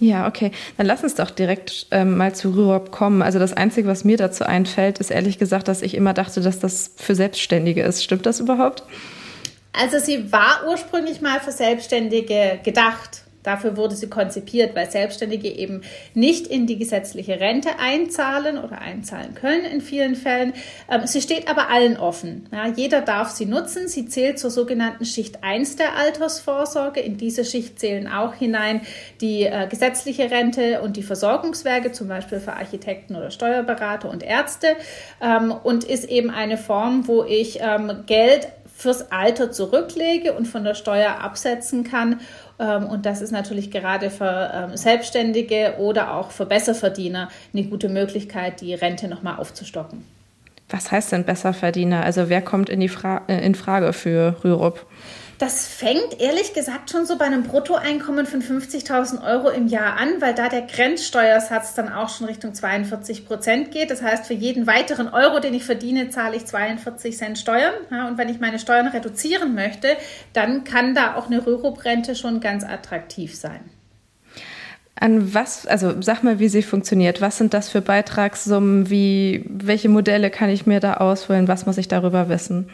Ja, 0.00 0.26
okay. 0.26 0.50
Dann 0.78 0.86
lass 0.86 1.02
uns 1.04 1.14
doch 1.14 1.30
direkt 1.30 1.86
ähm, 1.90 2.16
mal 2.16 2.34
zu 2.34 2.50
Rürup 2.50 2.90
kommen. 2.90 3.20
Also 3.20 3.38
das 3.38 3.52
Einzige, 3.52 3.86
was 3.86 4.02
mir 4.02 4.16
dazu 4.16 4.44
einfällt, 4.44 4.98
ist 4.98 5.10
ehrlich 5.10 5.38
gesagt, 5.38 5.68
dass 5.68 5.82
ich 5.82 5.94
immer 5.94 6.14
dachte, 6.14 6.40
dass 6.40 6.58
das 6.58 6.92
für 6.96 7.14
Selbstständige 7.14 7.82
ist. 7.82 8.02
Stimmt 8.02 8.24
das 8.24 8.40
überhaupt? 8.40 8.82
Also 9.72 9.98
sie 9.98 10.32
war 10.32 10.66
ursprünglich 10.68 11.20
mal 11.20 11.40
für 11.40 11.52
Selbstständige 11.52 12.60
gedacht. 12.62 13.22
Dafür 13.42 13.76
wurde 13.76 13.94
sie 13.94 14.10
konzipiert, 14.10 14.76
weil 14.76 14.90
Selbstständige 14.90 15.48
eben 15.48 15.82
nicht 16.12 16.46
in 16.46 16.66
die 16.66 16.76
gesetzliche 16.76 17.40
Rente 17.40 17.70
einzahlen 17.78 18.58
oder 18.58 18.80
einzahlen 18.80 19.34
können 19.34 19.64
in 19.64 19.80
vielen 19.80 20.14
Fällen. 20.14 20.52
Ähm, 20.90 21.06
sie 21.06 21.22
steht 21.22 21.48
aber 21.48 21.70
allen 21.70 21.96
offen. 21.96 22.48
Ja, 22.52 22.66
jeder 22.66 23.00
darf 23.00 23.30
sie 23.30 23.46
nutzen. 23.46 23.88
Sie 23.88 24.06
zählt 24.06 24.38
zur 24.38 24.50
sogenannten 24.50 25.06
Schicht 25.06 25.42
1 25.42 25.76
der 25.76 25.96
Altersvorsorge. 25.96 27.00
In 27.00 27.16
diese 27.16 27.46
Schicht 27.46 27.80
zählen 27.80 28.08
auch 28.08 28.34
hinein 28.34 28.82
die 29.22 29.44
äh, 29.44 29.66
gesetzliche 29.68 30.30
Rente 30.30 30.82
und 30.82 30.98
die 30.98 31.02
Versorgungswerke, 31.02 31.92
zum 31.92 32.08
Beispiel 32.08 32.40
für 32.40 32.52
Architekten 32.52 33.16
oder 33.16 33.30
Steuerberater 33.30 34.10
und 34.10 34.22
Ärzte. 34.22 34.76
Ähm, 35.22 35.50
und 35.50 35.84
ist 35.84 36.04
eben 36.04 36.28
eine 36.28 36.58
Form, 36.58 37.08
wo 37.08 37.24
ich 37.24 37.60
ähm, 37.62 38.04
Geld 38.06 38.48
fürs 38.80 39.12
Alter 39.12 39.52
zurücklege 39.52 40.32
und 40.32 40.48
von 40.48 40.64
der 40.64 40.74
Steuer 40.74 41.20
absetzen 41.20 41.84
kann. 41.84 42.20
Ähm, 42.58 42.86
und 42.86 43.04
das 43.04 43.20
ist 43.20 43.30
natürlich 43.30 43.70
gerade 43.70 44.08
für 44.08 44.50
ähm, 44.54 44.76
Selbstständige 44.76 45.74
oder 45.78 46.14
auch 46.14 46.30
für 46.30 46.46
Besserverdiener 46.46 47.28
eine 47.52 47.64
gute 47.64 47.90
Möglichkeit, 47.90 48.62
die 48.62 48.72
Rente 48.72 49.08
nochmal 49.08 49.36
aufzustocken. 49.36 50.04
Was 50.70 50.90
heißt 50.90 51.12
denn 51.12 51.24
Besserverdiener? 51.24 52.02
Also 52.04 52.28
wer 52.30 52.40
kommt 52.40 52.70
in, 52.70 52.80
die 52.80 52.88
Fra 52.88 53.22
äh, 53.28 53.44
in 53.44 53.54
Frage 53.54 53.92
für 53.92 54.36
Rürup? 54.42 54.86
Das 55.40 55.66
fängt 55.66 56.20
ehrlich 56.20 56.52
gesagt 56.52 56.90
schon 56.90 57.06
so 57.06 57.16
bei 57.16 57.24
einem 57.24 57.44
Bruttoeinkommen 57.44 58.26
von 58.26 58.42
50.000 58.42 59.26
Euro 59.26 59.48
im 59.48 59.68
Jahr 59.68 59.96
an, 59.96 60.20
weil 60.20 60.34
da 60.34 60.50
der 60.50 60.60
Grenzsteuersatz 60.60 61.72
dann 61.72 61.90
auch 61.90 62.10
schon 62.10 62.26
Richtung 62.26 62.52
42 62.52 63.24
Prozent 63.24 63.70
geht. 63.70 63.90
Das 63.90 64.02
heißt, 64.02 64.26
für 64.26 64.34
jeden 64.34 64.66
weiteren 64.66 65.08
Euro, 65.08 65.40
den 65.40 65.54
ich 65.54 65.64
verdiene, 65.64 66.10
zahle 66.10 66.36
ich 66.36 66.44
42 66.44 67.16
Cent 67.16 67.38
Steuern. 67.38 67.72
Ja, 67.90 68.06
und 68.06 68.18
wenn 68.18 68.28
ich 68.28 68.38
meine 68.38 68.58
Steuern 68.58 68.88
reduzieren 68.88 69.54
möchte, 69.54 69.96
dann 70.34 70.64
kann 70.64 70.94
da 70.94 71.14
auch 71.14 71.28
eine 71.28 71.46
Rürup-Rente 71.46 72.16
schon 72.16 72.40
ganz 72.40 72.62
attraktiv 72.62 73.34
sein. 73.34 73.70
An 75.00 75.32
was, 75.32 75.66
also 75.66 75.94
sag 76.02 76.22
mal, 76.22 76.38
wie 76.38 76.50
sie 76.50 76.62
funktioniert. 76.62 77.22
Was 77.22 77.38
sind 77.38 77.54
das 77.54 77.70
für 77.70 77.80
Beitragssummen? 77.80 78.90
Wie, 78.90 79.46
welche 79.48 79.88
Modelle 79.88 80.30
kann 80.30 80.50
ich 80.50 80.66
mir 80.66 80.78
da 80.78 80.94
auswählen? 80.94 81.48
Was 81.48 81.64
muss 81.64 81.78
ich 81.78 81.88
darüber 81.88 82.28
wissen? 82.28 82.68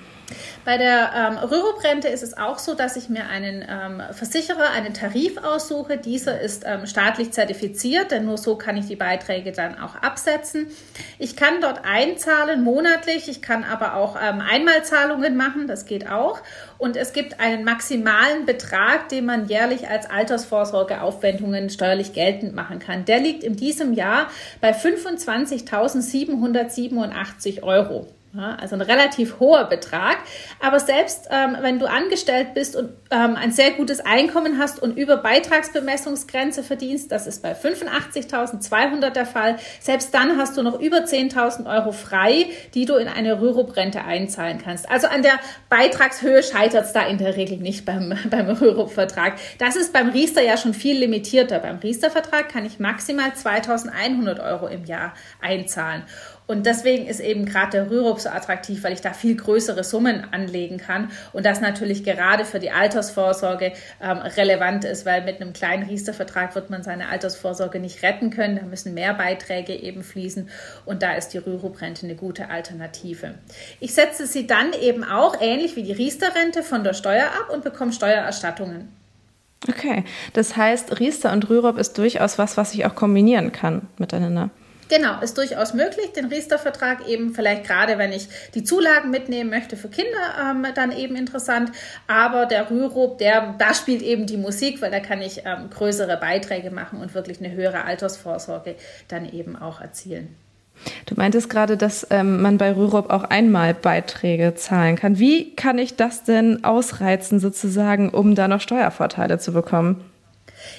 Bei 0.65 0.77
der 0.77 1.13
ähm, 1.15 1.39
Rürup-Rente 1.39 2.09
ist 2.09 2.25
es 2.25 2.37
auch 2.37 2.59
so, 2.59 2.75
dass 2.75 2.97
ich 2.97 3.09
mir 3.09 3.29
einen 3.29 3.65
ähm, 3.69 4.03
Versicherer, 4.11 4.71
einen 4.71 4.93
Tarif 4.93 5.37
aussuche. 5.39 5.99
Dieser 5.99 6.41
ist 6.41 6.65
ähm, 6.67 6.87
staatlich 6.87 7.31
zertifiziert, 7.31 8.11
denn 8.11 8.25
nur 8.25 8.37
so 8.37 8.57
kann 8.57 8.77
ich 8.77 8.87
die 8.87 8.97
Beiträge 8.97 9.53
dann 9.53 9.79
auch 9.79 9.95
absetzen. 9.95 10.67
Ich 11.21 11.37
kann 11.37 11.61
dort 11.61 11.83
einzahlen 11.85 12.65
monatlich, 12.65 13.29
ich 13.29 13.41
kann 13.41 13.63
aber 13.63 13.95
auch 13.95 14.17
ähm, 14.21 14.41
Einmalzahlungen 14.41 15.37
machen, 15.37 15.69
das 15.69 15.87
geht 15.87 16.11
auch. 16.11 16.41
Und 16.79 16.97
es 16.97 17.13
gibt 17.13 17.41
einen 17.41 17.65
maximalen 17.65 18.47
Betrag, 18.47 19.09
den 19.09 19.27
man 19.27 19.49
jährlich 19.49 19.89
als 19.89 20.09
Altersvorsorgeaufwendungen 20.09 21.71
steuerlich 21.71 22.13
geltend 22.13 22.55
machen 22.55 22.79
kann. 22.79 23.05
Der 23.05 23.19
liegt 23.21 23.43
in 23.45 23.57
diesem 23.57 23.93
Jahr 23.93 24.29
bei 24.61 24.73
25.787 24.73 27.63
Euro. 27.63 28.07
Ja, 28.37 28.57
also 28.61 28.75
ein 28.75 28.83
relativ 28.83 29.41
hoher 29.41 29.65
Betrag. 29.65 30.19
Aber 30.61 30.79
selbst 30.79 31.29
ähm, 31.31 31.57
wenn 31.61 31.79
du 31.79 31.87
angestellt 31.87 32.53
bist 32.53 32.77
und 32.77 32.91
ähm, 33.11 33.35
ein 33.35 33.51
sehr 33.51 33.71
gutes 33.71 34.01
Einkommen 34.01 34.59
hast 34.59 34.83
und 34.83 34.99
über 34.99 35.17
Beitragsbemessungsgrenze 35.17 36.63
verdienst, 36.63 37.11
das 37.11 37.27
ist 37.27 37.43
bei 37.43 37.55
85.200 37.55 39.11
der 39.11 39.25
Fall, 39.25 39.57
selbst 39.81 40.13
dann 40.13 40.37
hast 40.37 40.59
du 40.59 40.63
noch 40.63 40.79
über 40.79 40.99
10.000 40.99 41.67
Euro 41.67 41.93
frei, 41.93 42.47
die 42.75 42.85
du 42.85 42.97
in 42.97 43.09
eine 43.09 43.41
Rürup-Rente 43.41 44.05
einzahlen 44.05 44.59
kannst. 44.63 44.91
Also 44.91 45.07
an 45.07 45.23
der 45.23 45.39
Beitragshöhe 45.71 46.43
scheitert 46.43 46.85
es 46.85 46.93
da 46.93 47.07
in 47.07 47.17
der 47.17 47.37
Regel 47.37 47.57
nicht 47.57 47.87
beim, 47.87 48.19
beim 48.31 48.51
Rürup-Vertrag. 48.51 49.37
Das 49.59 49.77
ist 49.77 49.95
beim 49.95 50.11
Riester 50.11 50.43
ja 50.43 50.59
schon 50.59 50.75
viel 50.75 50.99
limitierter. 50.99 51.59
Beim 51.61 51.79
Riester-Vertrag 51.79 52.51
kann 52.51 52.67
ich 52.67 52.81
maximal 52.81 53.31
2.100 53.31 54.45
Euro 54.45 54.67
im 54.67 54.85
Jahr 54.85 55.15
einzahlen. 55.41 56.03
Und 56.47 56.67
deswegen 56.67 57.07
ist 57.07 57.21
eben 57.21 57.45
gerade 57.45 57.73
der 57.73 57.91
Rürup 57.91 58.21
so 58.21 58.29
attraktiv, 58.29 58.85
weil 58.85 58.93
ich 58.93 59.01
da 59.01 59.13
viel 59.13 59.37
größere 59.37 59.83
Summen 59.83 60.27
anlegen 60.33 60.79
kann 60.79 61.11
und 61.33 61.45
das 61.45 61.61
natürlich 61.61 62.05
gerade 62.05 62.45
für 62.45 62.61
die 62.61 62.71
Altersvorsorge 62.71 63.73
ähm, 64.01 64.19
relevant 64.19 64.85
ist, 64.85 65.05
weil 65.05 65.25
mit 65.25 65.41
einem 65.41 65.53
kleinen 65.53 65.83
Riester-Vertrag 65.85 66.55
wird 66.55 66.71
man 66.71 66.83
seine 66.85 67.09
Altersvorsorge 67.09 67.81
nicht 67.81 68.03
retten 68.03 68.31
können. 68.31 68.57
Da 68.57 68.63
müssen 68.63 68.95
mehr 68.95 69.15
Beiträge 69.15 69.75
eben 69.75 70.05
fließen 70.05 70.49
und 70.85 71.03
da 71.03 71.15
ist 71.15 71.31
die 71.31 71.39
Rürup-Rente 71.39 72.07
eine 72.07 72.15
gute 72.15 72.49
Alternative. 72.49 73.35
Ich 73.81 73.95
setze 73.95 74.27
sie 74.27 74.47
dann 74.47 74.73
eben 74.81 75.03
auch 75.03 75.41
ähnlich 75.41 75.75
wie 75.75 75.83
die 75.83 75.93
Riester-Rente 75.93 76.63
von 76.63 76.85
der 76.85 76.95
Steuer 76.95 77.27
ab 77.27 77.53
und 77.53 77.65
bekomme 77.65 77.93
Steuererstattungen. 77.93 78.89
Okay, 79.69 80.05
das 80.33 80.57
heißt, 80.57 81.01
Riester 81.01 81.33
und 81.33 81.49
Rürup 81.51 81.79
ist 81.79 81.99
durchaus 81.99 82.39
was, 82.39 82.57
was 82.57 82.75
ich 82.75 82.87
auch 82.87 82.95
kombinieren 82.95 83.51
kann 83.51 83.89
miteinander. 83.99 84.51
Genau, 84.89 85.21
ist 85.21 85.37
durchaus 85.37 85.75
möglich, 85.75 86.13
den 86.13 86.27
Riester-Vertrag 86.27 87.09
eben 87.09 87.35
vielleicht 87.35 87.65
gerade, 87.65 87.99
wenn 87.99 88.13
ich 88.13 88.29
die 88.55 88.63
Zulagen 88.63 89.11
mitnehmen 89.11 89.51
möchte 89.51 89.77
für 89.77 89.89
Kinder, 89.89 90.11
ähm, 90.41 90.65
dann 90.75 90.93
eben 90.93 91.17
interessant. 91.17 91.73
Aber 92.07 92.47
der 92.47 92.71
Rürup, 92.71 93.19
der, 93.19 93.55
da 93.59 93.75
spielt 93.75 94.03
eben 94.03 94.27
die 94.27 94.37
Musik, 94.37 94.81
weil 94.81 94.93
da 94.93 95.01
kann 95.01 95.21
ich 95.23 95.43
ähm, 95.45 95.71
größere 95.71 96.17
Beiträge 96.19 96.71
machen 96.71 97.01
und 97.01 97.15
wirklich 97.15 97.41
eine 97.41 97.53
höhere 97.53 97.85
Altersvorsorge 97.85 98.77
dann 99.09 99.29
eben 99.29 99.57
auch 99.57 99.81
erzielen. 99.81 100.37
Du 101.07 101.15
meintest 101.17 101.51
gerade, 101.51 101.77
dass 101.77 102.07
ähm, 102.11 102.43
man 102.43 102.59
bei 102.59 102.71
Rürup 102.73 103.11
auch 103.11 103.25
einmal 103.25 103.75
Beiträge 103.75 104.55
zahlen 104.55 104.97
kann. 104.97 105.19
Wie 105.19 105.57
kann 105.57 105.79
ich 105.79 105.97
das 105.97 106.23
denn 106.23 106.65
ausreizen, 106.65 107.41
sozusagen, 107.41 108.11
um 108.11 108.35
da 108.35 108.47
noch 108.47 108.61
Steuervorteile 108.61 109.39
zu 109.39 109.53
bekommen? 109.53 110.05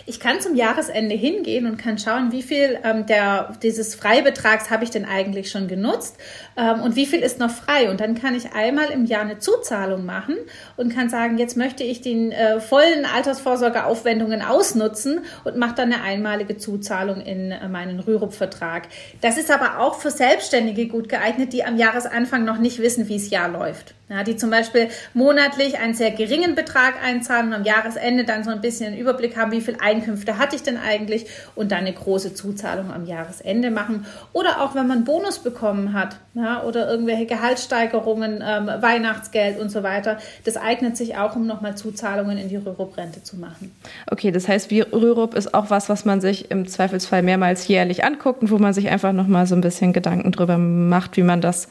Ich 0.06 0.20
kann 0.20 0.42
zum 0.42 0.56
Jahresende 0.56 1.16
hingehen 1.16 1.66
und 1.66 1.78
kann 1.78 1.98
schauen, 1.98 2.32
wie 2.32 2.44
viel 2.44 2.80
ähm, 2.84 3.06
der, 3.06 3.54
dieses 3.62 3.96
Freibetrags 3.96 4.70
habe 4.70 4.84
ich 4.84 4.90
denn 4.90 5.06
eigentlich 5.06 5.52
schon 5.52 5.68
genutzt 5.68 6.18
ähm, 6.56 6.82
und 6.82 6.96
wie 6.96 7.06
viel 7.06 7.20
ist 7.20 7.40
noch 7.40 7.52
frei. 7.52 7.90
Und 7.90 8.00
dann 8.00 8.16
kann 8.16 8.36
ich 8.36 8.54
einmal 8.54 8.90
im 8.90 9.06
Jahr 9.06 9.22
eine 9.22 9.40
Zuzahlung 9.40 10.06
machen 10.06 10.36
und 10.76 10.94
kann 10.94 11.10
sagen, 11.10 11.38
jetzt 11.38 11.58
möchte 11.58 11.84
ich 11.84 12.02
die 12.02 12.32
äh, 12.32 12.60
vollen 12.60 13.06
Altersvorsorgeaufwendungen 13.06 14.42
ausnutzen 14.42 15.22
und 15.44 15.58
mache 15.58 15.76
dann 15.76 15.94
eine 15.94 16.04
einmalige 16.04 16.58
Zuzahlung 16.58 17.22
in 17.22 17.52
äh, 17.52 17.68
meinen 17.68 18.00
Rürup-Vertrag. 18.00 18.88
Das 19.22 19.38
ist 19.38 19.52
aber 19.52 19.80
auch 19.80 20.00
für 20.00 20.12
Selbstständige 20.12 20.88
gut 20.88 21.10
geeignet, 21.10 21.54
die 21.54 21.64
am 21.64 21.78
Jahresanfang 21.78 22.46
noch 22.46 22.58
nicht 22.58 22.80
wissen, 22.80 23.08
wie 23.08 23.16
es 23.16 23.30
Jahr 23.30 23.50
läuft. 23.50 23.94
Ja, 24.10 24.24
die 24.24 24.38
zum 24.38 24.50
Beispiel 24.50 24.88
monatlich 25.14 25.80
einen 25.80 25.94
sehr 25.94 26.12
geringen 26.12 26.56
Betrag 26.56 26.94
einzahlen 27.04 27.48
und 27.48 27.54
am 27.54 27.64
Jahresende 27.66 28.24
dann 28.24 28.46
so 28.46 28.52
ein 28.52 28.62
bisschen 28.62 28.88
einen 28.88 28.98
Überblick 28.98 29.36
haben, 29.36 29.52
wie 29.52 29.60
viel 29.60 29.76
Einkünfte 29.82 30.38
hatte 30.38 30.56
ich 30.56 30.64
denn 30.64 30.78
eigentlich 30.78 31.26
und 31.56 31.74
dann 31.74 31.80
eine 31.80 31.92
große 31.92 32.34
Zuzahlung 32.34 32.94
am 32.94 33.06
Jahresende 33.06 33.70
machen. 33.70 34.06
Oder 34.32 34.62
auch 34.62 34.76
wenn 34.76 34.88
man 34.88 35.04
Bonus 35.04 35.40
bekommen 35.40 35.92
hat 35.92 36.16
ja, 36.36 36.64
oder 36.64 36.90
irgendwelche 36.90 37.26
Gehaltssteigerungen, 37.26 38.42
ähm, 38.46 38.68
Weihnachtsgeld 38.80 39.60
und 39.60 39.70
so 39.70 39.84
weiter. 39.84 40.20
Das 40.46 40.56
eignet 40.56 40.96
sich 40.96 41.18
auch, 41.18 41.36
um 41.36 41.46
nochmal 41.46 41.76
Zuzahlungen 41.76 42.38
in 42.38 42.48
die 42.48 42.56
Rürup-Rente 42.56 43.24
zu 43.24 43.36
machen. 43.36 43.76
Okay, 44.10 44.32
das 44.32 44.48
heißt, 44.48 44.72
wie 44.72 44.82
Rürup 44.82 45.34
ist 45.34 45.54
auch 45.54 45.70
was, 45.70 45.90
was 45.90 46.06
man 46.06 46.22
sich 46.22 46.50
im 46.50 46.66
Zweifelsfall 46.66 47.24
mehrmals 47.24 47.68
jährlich 47.68 48.06
anguckt 48.06 48.42
und 48.42 48.52
wo 48.52 48.58
man 48.58 48.72
sich 48.72 48.88
einfach 48.88 49.12
nochmal 49.12 49.48
so 49.48 49.56
ein 49.56 49.62
bisschen 49.62 49.92
Gedanken 49.92 50.32
drüber 50.32 50.58
macht, 50.58 51.18
wie 51.18 51.24
man 51.24 51.42
das 51.42 51.68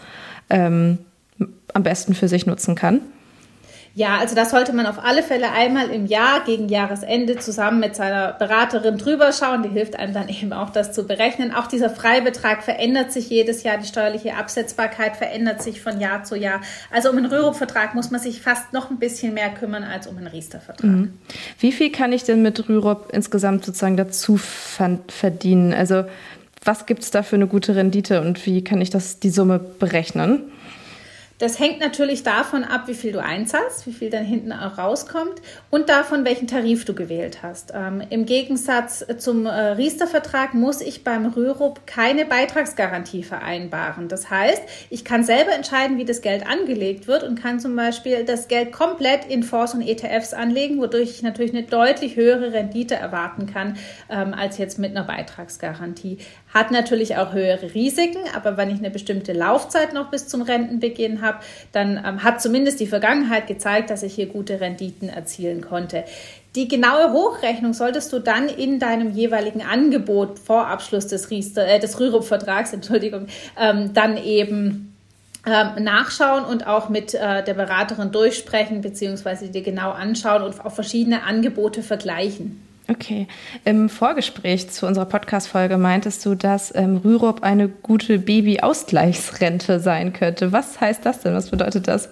ähm, 0.50 0.98
am 1.76 1.82
besten 1.82 2.14
für 2.14 2.26
sich 2.26 2.46
nutzen 2.46 2.74
kann? 2.74 3.02
Ja, 3.94 4.18
also 4.18 4.34
das 4.34 4.50
sollte 4.50 4.74
man 4.74 4.84
auf 4.84 5.02
alle 5.02 5.22
Fälle 5.22 5.52
einmal 5.52 5.88
im 5.88 6.04
Jahr 6.04 6.44
gegen 6.44 6.68
Jahresende 6.68 7.38
zusammen 7.38 7.80
mit 7.80 7.96
seiner 7.96 8.34
Beraterin 8.34 8.98
drüber 8.98 9.32
schauen. 9.32 9.62
Die 9.62 9.70
hilft 9.70 9.98
einem 9.98 10.12
dann 10.12 10.28
eben 10.28 10.52
auch, 10.52 10.68
das 10.68 10.92
zu 10.92 11.06
berechnen. 11.06 11.50
Auch 11.54 11.66
dieser 11.66 11.88
Freibetrag 11.88 12.62
verändert 12.62 13.10
sich 13.10 13.30
jedes 13.30 13.62
Jahr. 13.62 13.78
Die 13.78 13.86
steuerliche 13.86 14.34
Absetzbarkeit 14.34 15.16
verändert 15.16 15.62
sich 15.62 15.80
von 15.80 15.98
Jahr 15.98 16.24
zu 16.24 16.36
Jahr. 16.36 16.60
Also 16.92 17.08
um 17.08 17.16
einen 17.16 17.24
Rürup-Vertrag 17.24 17.94
muss 17.94 18.10
man 18.10 18.20
sich 18.20 18.42
fast 18.42 18.74
noch 18.74 18.90
ein 18.90 18.98
bisschen 18.98 19.32
mehr 19.32 19.48
kümmern 19.48 19.82
als 19.82 20.06
um 20.06 20.18
einen 20.18 20.26
Riester-Vertrag. 20.26 20.90
Mhm. 20.90 21.14
Wie 21.58 21.72
viel 21.72 21.90
kann 21.90 22.12
ich 22.12 22.22
denn 22.22 22.42
mit 22.42 22.68
Rürup 22.68 23.08
insgesamt 23.14 23.64
sozusagen 23.64 23.96
dazu 23.96 24.38
verdienen? 25.08 25.72
Also 25.72 26.04
was 26.62 26.84
gibt 26.84 27.02
es 27.02 27.10
da 27.10 27.22
für 27.22 27.36
eine 27.36 27.46
gute 27.46 27.76
Rendite 27.76 28.20
und 28.20 28.44
wie 28.44 28.62
kann 28.62 28.82
ich 28.82 28.90
das, 28.90 29.20
die 29.20 29.30
Summe 29.30 29.58
berechnen? 29.58 30.42
Das 31.38 31.58
hängt 31.58 31.80
natürlich 31.80 32.22
davon 32.22 32.64
ab, 32.64 32.84
wie 32.86 32.94
viel 32.94 33.12
du 33.12 33.22
einzahlst, 33.22 33.86
wie 33.86 33.92
viel 33.92 34.08
dann 34.08 34.24
hinten 34.24 34.52
auch 34.52 34.78
rauskommt 34.78 35.42
und 35.70 35.90
davon, 35.90 36.24
welchen 36.24 36.46
Tarif 36.46 36.86
du 36.86 36.94
gewählt 36.94 37.42
hast. 37.42 37.72
Ähm, 37.74 38.02
Im 38.08 38.24
Gegensatz 38.24 39.04
zum 39.18 39.44
äh, 39.44 39.50
Riester-Vertrag 39.50 40.54
muss 40.54 40.80
ich 40.80 41.04
beim 41.04 41.26
Rürup 41.26 41.86
keine 41.86 42.24
Beitragsgarantie 42.24 43.22
vereinbaren. 43.22 44.08
Das 44.08 44.30
heißt, 44.30 44.62
ich 44.88 45.04
kann 45.04 45.24
selber 45.24 45.52
entscheiden, 45.52 45.98
wie 45.98 46.06
das 46.06 46.22
Geld 46.22 46.46
angelegt 46.46 47.06
wird 47.06 47.22
und 47.22 47.38
kann 47.40 47.60
zum 47.60 47.76
Beispiel 47.76 48.24
das 48.24 48.48
Geld 48.48 48.72
komplett 48.72 49.26
in 49.26 49.42
Fonds 49.42 49.74
und 49.74 49.82
ETFs 49.82 50.32
anlegen, 50.32 50.78
wodurch 50.78 51.10
ich 51.10 51.22
natürlich 51.22 51.52
eine 51.52 51.64
deutlich 51.64 52.16
höhere 52.16 52.54
Rendite 52.54 52.94
erwarten 52.94 53.44
kann 53.44 53.76
ähm, 54.08 54.32
als 54.32 54.56
jetzt 54.56 54.78
mit 54.78 54.92
einer 54.92 55.04
Beitragsgarantie. 55.04 56.16
Hat 56.54 56.70
natürlich 56.70 57.18
auch 57.18 57.34
höhere 57.34 57.74
Risiken, 57.74 58.22
aber 58.34 58.56
wenn 58.56 58.70
ich 58.70 58.78
eine 58.78 58.90
bestimmte 58.90 59.34
Laufzeit 59.34 59.92
noch 59.92 60.10
bis 60.10 60.28
zum 60.28 60.40
Rentenbeginn 60.40 61.20
habe, 61.20 61.25
dann 61.72 62.02
ähm, 62.04 62.22
hat 62.22 62.40
zumindest 62.40 62.80
die 62.80 62.86
Vergangenheit 62.86 63.46
gezeigt, 63.46 63.90
dass 63.90 64.02
ich 64.02 64.14
hier 64.14 64.26
gute 64.26 64.60
Renditen 64.60 65.08
erzielen 65.08 65.60
konnte. 65.60 66.04
Die 66.54 66.68
genaue 66.68 67.12
Hochrechnung 67.12 67.74
solltest 67.74 68.12
du 68.12 68.18
dann 68.18 68.48
in 68.48 68.78
deinem 68.78 69.10
jeweiligen 69.10 69.62
Angebot 69.62 70.38
vor 70.38 70.68
Abschluss 70.68 71.06
des, 71.06 71.30
Riester, 71.30 71.66
äh, 71.66 71.78
des 71.78 72.00
Rürup-Vertrags, 72.00 72.72
Entschuldigung, 72.74 73.26
ähm, 73.60 73.92
dann 73.92 74.16
eben 74.16 74.94
ähm, 75.46 75.84
nachschauen 75.84 76.44
und 76.44 76.66
auch 76.66 76.88
mit 76.88 77.14
äh, 77.14 77.44
der 77.44 77.54
Beraterin 77.54 78.10
durchsprechen, 78.10 78.80
beziehungsweise 78.80 79.48
dir 79.48 79.62
genau 79.62 79.92
anschauen 79.92 80.42
und 80.42 80.64
auch 80.64 80.72
verschiedene 80.72 81.22
Angebote 81.22 81.82
vergleichen. 81.82 82.65
Okay. 82.88 83.26
Im 83.64 83.88
Vorgespräch 83.88 84.70
zu 84.70 84.86
unserer 84.86 85.06
Podcast-Folge 85.06 85.76
meintest 85.76 86.24
du, 86.24 86.36
dass 86.36 86.72
ähm, 86.74 86.98
Rürup 86.98 87.42
eine 87.42 87.68
gute 87.68 88.18
Baby-Ausgleichsrente 88.18 89.80
sein 89.80 90.12
könnte. 90.12 90.52
Was 90.52 90.80
heißt 90.80 91.04
das 91.04 91.20
denn? 91.20 91.34
Was 91.34 91.50
bedeutet 91.50 91.88
das? 91.88 92.08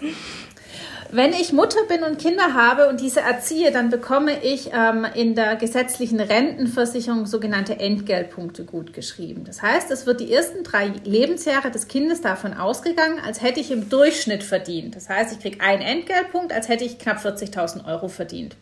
Wenn 1.16 1.32
ich 1.32 1.52
Mutter 1.52 1.78
bin 1.86 2.02
und 2.02 2.18
Kinder 2.18 2.54
habe 2.54 2.88
und 2.88 3.00
diese 3.00 3.20
erziehe, 3.20 3.70
dann 3.70 3.88
bekomme 3.88 4.42
ich 4.42 4.70
ähm, 4.72 5.06
in 5.14 5.36
der 5.36 5.54
gesetzlichen 5.54 6.18
Rentenversicherung 6.18 7.26
sogenannte 7.26 7.78
Entgeltpunkte 7.78 8.64
gut 8.64 8.92
geschrieben. 8.92 9.44
Das 9.44 9.62
heißt, 9.62 9.92
es 9.92 10.06
wird 10.06 10.18
die 10.18 10.32
ersten 10.32 10.64
drei 10.64 10.90
Lebensjahre 11.04 11.70
des 11.70 11.86
Kindes 11.86 12.20
davon 12.20 12.52
ausgegangen, 12.52 13.20
als 13.24 13.40
hätte 13.42 13.60
ich 13.60 13.70
im 13.70 13.88
Durchschnitt 13.88 14.42
verdient. 14.42 14.96
Das 14.96 15.08
heißt, 15.08 15.32
ich 15.34 15.38
kriege 15.38 15.60
einen 15.60 15.82
Entgeltpunkt, 15.82 16.52
als 16.52 16.68
hätte 16.68 16.82
ich 16.82 16.98
knapp 16.98 17.18
40.000 17.18 17.86
Euro 17.86 18.08
verdient. 18.08 18.56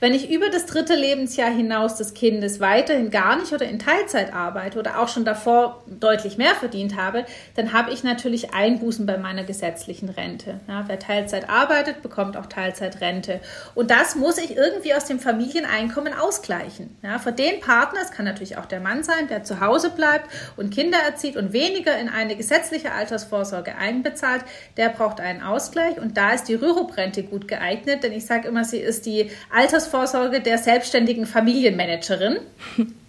Wenn 0.00 0.12
ich 0.12 0.28
über 0.28 0.48
das 0.48 0.66
dritte 0.66 0.96
Lebensjahr 0.96 1.52
hinaus 1.52 1.94
des 1.94 2.14
Kindes 2.14 2.58
weiterhin 2.58 3.10
gar 3.10 3.38
nicht 3.38 3.52
oder 3.52 3.66
in 3.66 3.78
Teilzeit 3.78 4.34
arbeite 4.34 4.80
oder 4.80 5.00
auch 5.00 5.08
schon 5.08 5.24
davor 5.24 5.84
deutlich 5.86 6.36
mehr 6.36 6.56
verdient 6.56 6.96
habe, 6.96 7.26
dann 7.54 7.72
habe 7.72 7.92
ich 7.92 8.02
natürlich 8.02 8.52
Einbußen 8.52 9.06
bei 9.06 9.18
meiner 9.18 9.44
gesetzlichen 9.44 10.08
Rente. 10.08 10.58
Ja, 10.66 10.82
wer 10.88 10.98
Teilzeit 10.98 11.48
arbeitet, 11.48 11.91
arbeitet, 11.92 12.02
bekommt 12.02 12.36
auch 12.36 12.46
Teilzeitrente. 12.46 13.40
Und 13.74 13.90
das 13.90 14.14
muss 14.14 14.38
ich 14.38 14.56
irgendwie 14.56 14.94
aus 14.94 15.04
dem 15.04 15.18
Familieneinkommen 15.18 16.14
ausgleichen. 16.14 16.96
Ja, 17.02 17.18
für 17.18 17.32
den 17.32 17.60
Partner, 17.60 18.00
es 18.02 18.10
kann 18.10 18.24
natürlich 18.24 18.56
auch 18.56 18.66
der 18.66 18.80
Mann 18.80 19.02
sein, 19.02 19.28
der 19.28 19.44
zu 19.44 19.60
Hause 19.60 19.90
bleibt 19.90 20.30
und 20.56 20.72
Kinder 20.72 20.98
erzieht 20.98 21.36
und 21.36 21.52
weniger 21.52 21.98
in 21.98 22.08
eine 22.08 22.36
gesetzliche 22.36 22.92
Altersvorsorge 22.92 23.76
einbezahlt, 23.76 24.44
der 24.76 24.88
braucht 24.88 25.20
einen 25.20 25.42
Ausgleich. 25.42 25.98
Und 25.98 26.16
da 26.16 26.32
ist 26.32 26.44
die 26.44 26.54
Rürup-Rente 26.54 27.22
gut 27.22 27.48
geeignet, 27.48 28.02
denn 28.02 28.12
ich 28.12 28.26
sage 28.26 28.48
immer, 28.48 28.64
sie 28.64 28.78
ist 28.78 29.06
die 29.06 29.30
Altersvorsorge 29.54 30.40
der 30.40 30.58
selbstständigen 30.58 31.26
Familienmanagerin. 31.26 32.38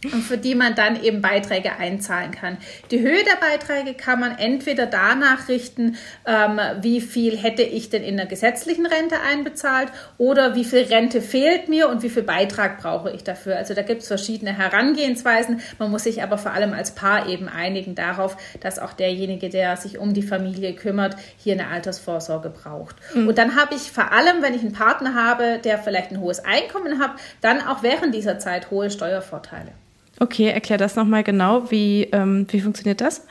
Und 0.06 0.22
für 0.22 0.38
die 0.38 0.56
man 0.56 0.76
dann 0.76 1.02
eben 1.02 1.22
Beiträge 1.22 1.78
einzahlen 1.78 2.32
kann. 2.32 2.58
Die 2.92 3.00
Höhe 3.00 3.24
der 3.24 3.38
Beiträge 3.40 3.94
kann 3.94 4.20
man 4.20 4.38
entweder 4.38 4.86
danach 4.86 5.48
richten, 5.48 5.98
ähm, 6.26 6.60
wie 6.82 7.02
viel 7.02 7.38
hätte 7.38 7.64
ich 7.64 7.90
denn 7.90 8.04
in 8.04 8.18
der 8.18 8.26
gesetzlichen 8.26 8.86
Rente 8.86 9.18
einbezahlt 9.22 9.90
oder 10.18 10.56
wie 10.56 10.66
viel 10.66 10.84
Rente 10.84 11.22
fehlt 11.22 11.70
mir 11.70 11.90
und 11.90 12.04
wie 12.04 12.10
viel 12.10 12.24
Beitrag 12.24 12.80
brauche 12.80 13.12
ich 13.12 13.24
dafür. 13.24 13.58
Also 13.58 13.74
da 13.74 13.82
gibt 13.82 14.02
es 14.02 14.08
verschiedene 14.08 14.58
Herangehensweisen. 14.58 15.62
Man 15.80 15.92
muss 15.92 16.04
sich 16.04 16.24
aber 16.24 16.38
vor 16.38 16.52
allem 16.52 16.74
als 16.74 16.96
Paar 16.96 17.30
eben 17.30 17.48
einigen 17.48 17.96
darauf, 17.96 18.38
dass 18.60 18.80
auch 18.80 18.94
derjenige, 18.94 19.50
der 19.50 19.78
sich 19.78 19.98
um 19.98 20.14
die 20.14 20.24
Familie 20.24 20.74
kümmert, 20.74 21.16
hier 21.38 21.54
eine 21.54 21.68
Altersvorsorge 21.68 22.50
braucht. 22.50 22.96
Mhm. 23.14 23.28
Und 23.28 23.38
dann 23.38 23.56
habe 23.56 23.76
ich 23.76 23.92
vor 23.92 24.12
allem, 24.12 24.42
wenn 24.42 24.54
ich 24.54 24.62
einen 24.62 24.74
Partner 24.74 25.16
habe, 25.16 25.60
der 25.64 25.78
vielleicht 25.78 26.12
ein 26.12 26.20
hohes 26.20 26.44
Einkommen 26.44 27.00
hat, 27.00 27.12
dann 27.42 27.62
auch 27.62 27.84
während 27.84 28.14
dieser 28.14 28.40
Zeit 28.40 28.72
hohe 28.72 28.90
Steuervorteile. 28.90 29.72
Okay, 30.20 30.50
erklär 30.50 30.78
das 30.78 30.96
nochmal 30.96 31.24
genau. 31.24 31.70
Wie, 31.72 32.04
ähm, 32.12 32.46
wie 32.50 32.62
funktioniert 32.62 33.02
das? 33.02 33.26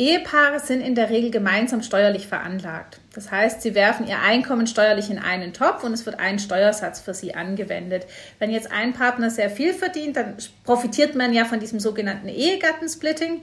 Ehepaare 0.00 0.60
sind 0.60 0.80
in 0.80 0.94
der 0.94 1.10
Regel 1.10 1.30
gemeinsam 1.30 1.82
steuerlich 1.82 2.26
veranlagt. 2.26 3.00
Das 3.12 3.30
heißt, 3.30 3.60
sie 3.60 3.74
werfen 3.74 4.08
ihr 4.08 4.18
Einkommen 4.18 4.66
steuerlich 4.66 5.10
in 5.10 5.18
einen 5.18 5.52
Topf 5.52 5.84
und 5.84 5.92
es 5.92 6.06
wird 6.06 6.18
ein 6.18 6.38
Steuersatz 6.38 7.00
für 7.00 7.12
sie 7.12 7.34
angewendet. 7.34 8.06
Wenn 8.38 8.50
jetzt 8.50 8.72
ein 8.72 8.94
Partner 8.94 9.28
sehr 9.28 9.50
viel 9.50 9.74
verdient, 9.74 10.16
dann 10.16 10.36
profitiert 10.64 11.14
man 11.16 11.34
ja 11.34 11.44
von 11.44 11.60
diesem 11.60 11.80
sogenannten 11.80 12.28
Ehegattensplitting. 12.28 13.42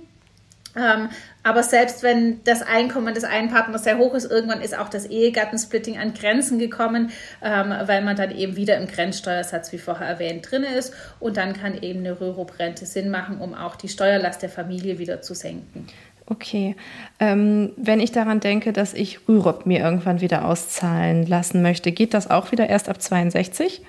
Ähm, 0.75 1.09
aber 1.43 1.63
selbst 1.63 2.03
wenn 2.03 2.43
das 2.43 2.61
Einkommen 2.61 3.13
des 3.13 3.23
einen 3.23 3.49
Partners 3.49 3.85
sehr 3.85 3.97
hoch 3.97 4.13
ist, 4.13 4.29
irgendwann 4.29 4.61
ist 4.61 4.77
auch 4.77 4.89
das 4.89 5.05
Ehegattensplitting 5.05 5.97
an 5.97 6.13
Grenzen 6.13 6.59
gekommen, 6.59 7.11
ähm, 7.41 7.73
weil 7.85 8.03
man 8.03 8.15
dann 8.15 8.31
eben 8.31 8.55
wieder 8.55 8.77
im 8.77 8.87
Grenzsteuersatz, 8.87 9.71
wie 9.71 9.77
vorher 9.77 10.07
erwähnt, 10.07 10.49
drin 10.51 10.63
ist. 10.63 10.93
Und 11.19 11.37
dann 11.37 11.53
kann 11.53 11.81
eben 11.81 11.99
eine 11.99 12.19
Rürup-Rente 12.19 12.85
Sinn 12.85 13.09
machen, 13.09 13.39
um 13.39 13.53
auch 13.53 13.75
die 13.75 13.89
Steuerlast 13.89 14.41
der 14.41 14.49
Familie 14.49 14.99
wieder 14.99 15.21
zu 15.21 15.33
senken. 15.33 15.87
Okay. 16.29 16.75
Ähm, 17.19 17.71
wenn 17.77 18.01
ich 18.01 18.11
daran 18.11 18.41
denke, 18.41 18.73
dass 18.73 18.93
ich 18.93 19.27
Rürup 19.29 19.65
mir 19.65 19.79
irgendwann 19.79 20.19
wieder 20.19 20.45
auszahlen 20.45 21.25
lassen 21.25 21.61
möchte, 21.61 21.93
geht 21.93 22.13
das 22.13 22.29
auch 22.29 22.51
wieder 22.51 22.69
erst 22.69 22.89
ab 22.89 23.01
62? 23.01 23.81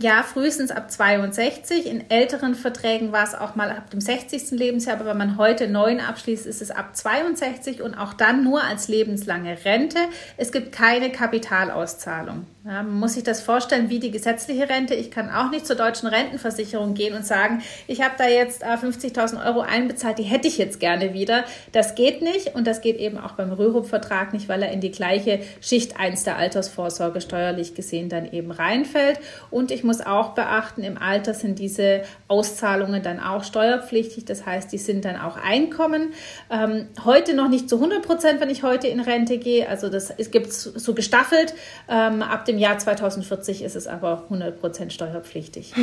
Ja, 0.00 0.22
frühestens 0.22 0.70
ab 0.70 0.92
62. 0.92 1.86
In 1.86 2.08
älteren 2.08 2.54
Verträgen 2.54 3.10
war 3.10 3.24
es 3.24 3.34
auch 3.34 3.56
mal 3.56 3.70
ab 3.70 3.90
dem 3.90 4.00
60. 4.00 4.52
Lebensjahr, 4.52 4.94
aber 4.94 5.06
wenn 5.06 5.18
man 5.18 5.36
heute 5.38 5.66
neun 5.66 5.98
abschließt, 5.98 6.46
ist 6.46 6.62
es 6.62 6.70
ab 6.70 6.94
62 6.94 7.82
und 7.82 7.96
auch 7.96 8.12
dann 8.12 8.44
nur 8.44 8.62
als 8.62 8.86
lebenslange 8.86 9.64
Rente. 9.64 9.98
Es 10.36 10.52
gibt 10.52 10.70
keine 10.70 11.10
Kapitalauszahlung. 11.10 12.46
Ja, 12.68 12.82
muss 12.82 13.14
sich 13.14 13.22
das 13.22 13.40
vorstellen 13.40 13.88
wie 13.88 13.98
die 13.98 14.10
gesetzliche 14.10 14.68
Rente. 14.68 14.92
Ich 14.92 15.10
kann 15.10 15.30
auch 15.30 15.50
nicht 15.50 15.66
zur 15.66 15.74
deutschen 15.74 16.06
Rentenversicherung 16.06 16.92
gehen 16.92 17.14
und 17.14 17.24
sagen, 17.24 17.62
ich 17.86 18.02
habe 18.02 18.16
da 18.18 18.28
jetzt 18.28 18.62
50.000 18.62 19.36
äh, 19.36 19.48
Euro 19.48 19.60
einbezahlt, 19.60 20.18
die 20.18 20.24
hätte 20.24 20.48
ich 20.48 20.58
jetzt 20.58 20.78
gerne 20.78 21.14
wieder. 21.14 21.44
Das 21.72 21.94
geht 21.94 22.20
nicht 22.20 22.54
und 22.54 22.66
das 22.66 22.82
geht 22.82 22.98
eben 22.98 23.16
auch 23.16 23.32
beim 23.32 23.52
Rürup-Vertrag 23.52 24.34
nicht, 24.34 24.50
weil 24.50 24.62
er 24.62 24.70
in 24.70 24.82
die 24.82 24.90
gleiche 24.90 25.40
Schicht 25.62 25.98
1 25.98 26.24
der 26.24 26.36
Altersvorsorge 26.36 27.22
steuerlich 27.22 27.74
gesehen 27.74 28.10
dann 28.10 28.30
eben 28.30 28.50
reinfällt. 28.50 29.18
Und 29.50 29.70
ich 29.70 29.82
muss 29.82 30.02
auch 30.02 30.34
beachten, 30.34 30.82
im 30.82 30.98
Alter 30.98 31.32
sind 31.32 31.58
diese 31.58 32.02
Auszahlungen 32.26 33.02
dann 33.02 33.18
auch 33.18 33.44
steuerpflichtig. 33.44 34.26
Das 34.26 34.44
heißt, 34.44 34.70
die 34.70 34.78
sind 34.78 35.06
dann 35.06 35.16
auch 35.16 35.38
Einkommen. 35.38 36.12
Ähm, 36.50 36.88
heute 37.06 37.32
noch 37.32 37.48
nicht 37.48 37.70
zu 37.70 37.76
100 37.76 38.02
Prozent, 38.02 38.42
wenn 38.42 38.50
ich 38.50 38.62
heute 38.62 38.88
in 38.88 39.00
Rente 39.00 39.38
gehe. 39.38 39.66
Also 39.66 39.88
das 39.88 40.10
es 40.10 40.30
gibt 40.30 40.52
so 40.52 40.92
gestaffelt. 40.92 41.54
Ähm, 41.88 42.20
ab 42.20 42.44
dem 42.44 42.57
Jahr 42.58 42.78
2040 42.78 43.62
ist 43.62 43.76
es 43.76 43.86
aber 43.86 44.24
100 44.24 44.60
Prozent 44.60 44.92
steuerpflichtig. 44.92 45.74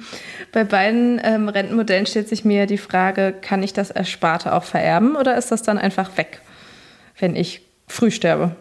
Bei 0.52 0.64
beiden 0.64 1.20
ähm, 1.24 1.48
Rentenmodellen 1.48 2.06
stellt 2.06 2.28
sich 2.28 2.44
mir 2.44 2.66
die 2.66 2.78
Frage, 2.78 3.32
kann 3.32 3.62
ich 3.62 3.72
das 3.72 3.90
Ersparte 3.90 4.52
auch 4.52 4.64
vererben 4.64 5.16
oder 5.16 5.36
ist 5.36 5.50
das 5.50 5.62
dann 5.62 5.78
einfach 5.78 6.16
weg, 6.16 6.40
wenn 7.18 7.36
ich 7.36 7.62
früh 7.86 8.10
sterbe? 8.10 8.56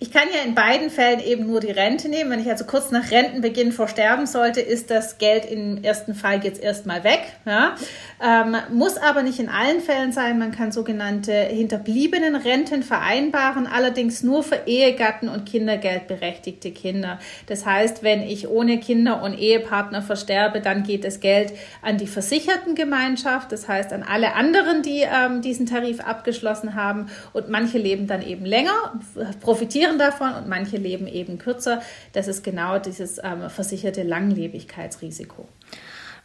Ich 0.00 0.10
kann 0.10 0.24
ja 0.34 0.42
in 0.44 0.56
beiden 0.56 0.90
Fällen 0.90 1.20
eben 1.20 1.46
nur 1.46 1.60
die 1.60 1.70
Rente 1.70 2.08
nehmen. 2.08 2.30
Wenn 2.30 2.40
ich 2.40 2.50
also 2.50 2.64
kurz 2.64 2.90
nach 2.90 3.12
Rentenbeginn 3.12 3.70
versterben 3.70 4.26
sollte, 4.26 4.60
ist 4.60 4.90
das 4.90 5.18
Geld 5.18 5.44
im 5.44 5.84
ersten 5.84 6.14
Fall 6.14 6.44
jetzt 6.44 6.60
erstmal 6.60 7.04
weg. 7.04 7.20
Ja? 7.46 7.76
Ähm, 8.22 8.56
muss 8.72 8.96
aber 8.96 9.22
nicht 9.22 9.38
in 9.38 9.48
allen 9.48 9.80
Fällen 9.80 10.12
sein. 10.12 10.38
Man 10.38 10.50
kann 10.50 10.72
sogenannte 10.72 11.32
hinterbliebenen 11.32 12.34
Renten 12.34 12.82
vereinbaren, 12.82 13.68
allerdings 13.68 14.24
nur 14.24 14.42
für 14.42 14.62
Ehegatten 14.66 15.28
und 15.28 15.46
Kindergeldberechtigte 15.46 16.72
Kinder. 16.72 17.20
Das 17.46 17.64
heißt, 17.64 18.02
wenn 18.02 18.22
ich 18.22 18.48
ohne 18.48 18.80
Kinder 18.80 19.22
und 19.22 19.38
Ehepartner 19.38 20.02
versterbe, 20.02 20.60
dann 20.60 20.82
geht 20.82 21.04
das 21.04 21.20
Geld 21.20 21.52
an 21.82 21.98
die 21.98 22.08
Versichertengemeinschaft, 22.08 23.52
das 23.52 23.68
heißt 23.68 23.92
an 23.92 24.02
alle 24.02 24.34
anderen, 24.34 24.82
die 24.82 25.02
ähm, 25.02 25.40
diesen 25.40 25.66
Tarif 25.66 26.00
abgeschlossen 26.00 26.74
haben. 26.74 27.06
Und 27.32 27.48
manche 27.48 27.78
leben 27.78 28.06
dann 28.08 28.22
eben 28.22 28.44
länger, 28.44 29.00
profitieren 29.40 29.93
profitieren 29.94 29.98
davon 29.98 30.34
und 30.34 30.48
manche 30.48 30.76
leben 30.76 31.06
eben 31.06 31.38
kürzer. 31.38 31.82
Das 32.12 32.28
ist 32.28 32.42
genau 32.42 32.78
dieses 32.78 33.18
ähm, 33.18 33.48
versicherte 33.48 34.02
Langlebigkeitsrisiko. 34.02 35.46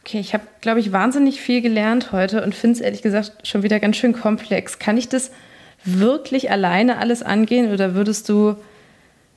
Okay, 0.04 0.20
ich 0.20 0.32
habe, 0.32 0.44
glaube 0.60 0.80
ich, 0.80 0.92
wahnsinnig 0.92 1.40
viel 1.40 1.60
gelernt 1.60 2.12
heute 2.12 2.42
und 2.42 2.54
finde 2.54 2.76
es 2.76 2.80
ehrlich 2.80 3.02
gesagt 3.02 3.46
schon 3.46 3.62
wieder 3.62 3.80
ganz 3.80 3.96
schön 3.96 4.12
komplex. 4.12 4.78
Kann 4.78 4.96
ich 4.96 5.08
das 5.08 5.30
wirklich 5.84 6.50
alleine 6.50 6.98
alles 6.98 7.22
angehen 7.22 7.72
oder 7.72 7.94
würdest 7.94 8.28
du 8.28 8.56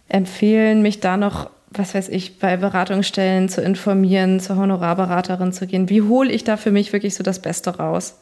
empfehlen, 0.08 0.82
mich 0.82 1.00
da 1.00 1.18
noch, 1.18 1.50
was 1.70 1.96
weiß 1.96 2.10
ich, 2.10 2.40
bei 2.40 2.58
Beratungsstellen 2.58 3.50
zu 3.50 3.62
informieren, 3.62 4.40
zur 4.40 4.58
Honorarberaterin 4.58 5.52
zu 5.52 5.68
gehen? 5.68 5.90
Wie 5.90 6.02
hole 6.02 6.32
ich 6.32 6.44
da 6.44 6.56
für 6.56 6.72
mich 6.72 6.94
wirklich 6.94 7.16
so 7.16 7.24
das 7.24 7.42
Beste 7.42 7.78
raus? 7.78 8.20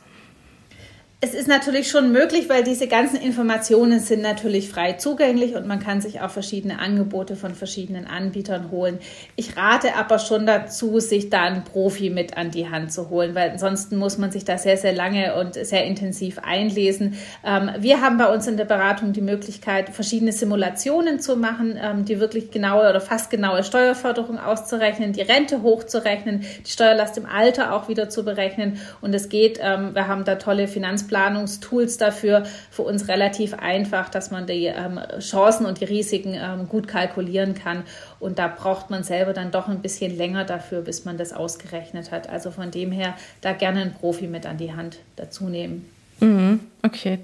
Es 1.23 1.35
ist 1.35 1.47
natürlich 1.47 1.87
schon 1.87 2.11
möglich, 2.11 2.49
weil 2.49 2.63
diese 2.63 2.87
ganzen 2.87 3.17
Informationen 3.17 3.99
sind 3.99 4.23
natürlich 4.23 4.69
frei 4.69 4.93
zugänglich 4.93 5.53
und 5.55 5.67
man 5.67 5.79
kann 5.79 6.01
sich 6.01 6.19
auch 6.19 6.31
verschiedene 6.31 6.79
Angebote 6.79 7.35
von 7.35 7.53
verschiedenen 7.53 8.07
Anbietern 8.07 8.71
holen. 8.71 8.97
Ich 9.35 9.55
rate 9.55 9.93
aber 9.95 10.17
schon 10.17 10.47
dazu, 10.47 10.99
sich 10.99 11.29
da 11.29 11.43
einen 11.43 11.63
Profi 11.63 12.09
mit 12.09 12.37
an 12.37 12.49
die 12.49 12.69
Hand 12.69 12.91
zu 12.91 13.11
holen, 13.11 13.35
weil 13.35 13.51
ansonsten 13.51 13.97
muss 13.97 14.17
man 14.17 14.31
sich 14.31 14.45
da 14.45 14.57
sehr, 14.57 14.77
sehr 14.77 14.93
lange 14.93 15.35
und 15.39 15.53
sehr 15.53 15.85
intensiv 15.85 16.39
einlesen. 16.39 17.15
Ähm, 17.45 17.69
wir 17.77 18.01
haben 18.01 18.17
bei 18.17 18.33
uns 18.33 18.47
in 18.47 18.57
der 18.57 18.65
Beratung 18.65 19.13
die 19.13 19.21
Möglichkeit, 19.21 19.91
verschiedene 19.91 20.31
Simulationen 20.31 21.19
zu 21.19 21.35
machen, 21.35 21.77
ähm, 21.79 22.03
die 22.03 22.19
wirklich 22.19 22.49
genaue 22.49 22.89
oder 22.89 22.99
fast 22.99 23.29
genaue 23.29 23.63
Steuerförderung 23.63 24.39
auszurechnen, 24.39 25.13
die 25.13 25.21
Rente 25.21 25.61
hochzurechnen, 25.61 26.43
die 26.65 26.71
Steuerlast 26.71 27.15
im 27.19 27.27
Alter 27.27 27.75
auch 27.75 27.89
wieder 27.89 28.09
zu 28.09 28.25
berechnen. 28.25 28.79
Und 29.01 29.13
es 29.13 29.29
geht, 29.29 29.59
ähm, 29.61 29.93
wir 29.93 30.07
haben 30.07 30.25
da 30.25 30.37
tolle 30.37 30.67
Finanzplanungen 30.67 31.10
Planungstools 31.11 31.97
dafür 31.97 32.43
für 32.69 32.83
uns 32.83 33.09
relativ 33.09 33.53
einfach, 33.53 34.07
dass 34.07 34.31
man 34.31 34.47
die 34.47 34.67
ähm, 34.67 34.97
Chancen 35.19 35.65
und 35.65 35.81
die 35.81 35.85
Risiken 35.85 36.33
ähm, 36.35 36.69
gut 36.69 36.87
kalkulieren 36.87 37.53
kann. 37.53 37.83
Und 38.21 38.39
da 38.39 38.47
braucht 38.47 38.89
man 38.89 39.03
selber 39.03 39.33
dann 39.33 39.51
doch 39.51 39.67
ein 39.67 39.81
bisschen 39.81 40.15
länger 40.15 40.45
dafür, 40.45 40.81
bis 40.81 41.03
man 41.03 41.17
das 41.17 41.33
ausgerechnet 41.33 42.11
hat. 42.11 42.29
Also 42.29 42.49
von 42.49 42.71
dem 42.71 42.93
her 42.93 43.15
da 43.41 43.51
gerne 43.51 43.81
einen 43.81 43.93
Profi 43.93 44.27
mit 44.27 44.45
an 44.45 44.57
die 44.57 44.73
Hand 44.73 44.99
dazu 45.17 45.49
nehmen. 45.49 45.85
Mhm, 46.21 46.61
okay. 46.81 47.19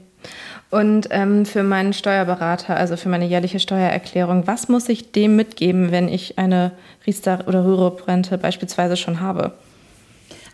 Und 0.69 1.07
ähm, 1.11 1.45
für 1.45 1.63
meinen 1.63 1.93
Steuerberater, 1.93 2.75
also 2.75 2.97
für 2.97 3.07
meine 3.07 3.25
jährliche 3.25 3.61
Steuererklärung, 3.61 4.47
was 4.47 4.67
muss 4.67 4.89
ich 4.89 5.13
dem 5.13 5.37
mitgeben, 5.37 5.91
wenn 5.91 6.09
ich 6.09 6.37
eine 6.37 6.73
Riester- 7.05 7.47
oder 7.47 7.63
Rürup-Rente 7.63 8.37
beispielsweise 8.37 8.97
schon 8.97 9.21
habe? 9.21 9.53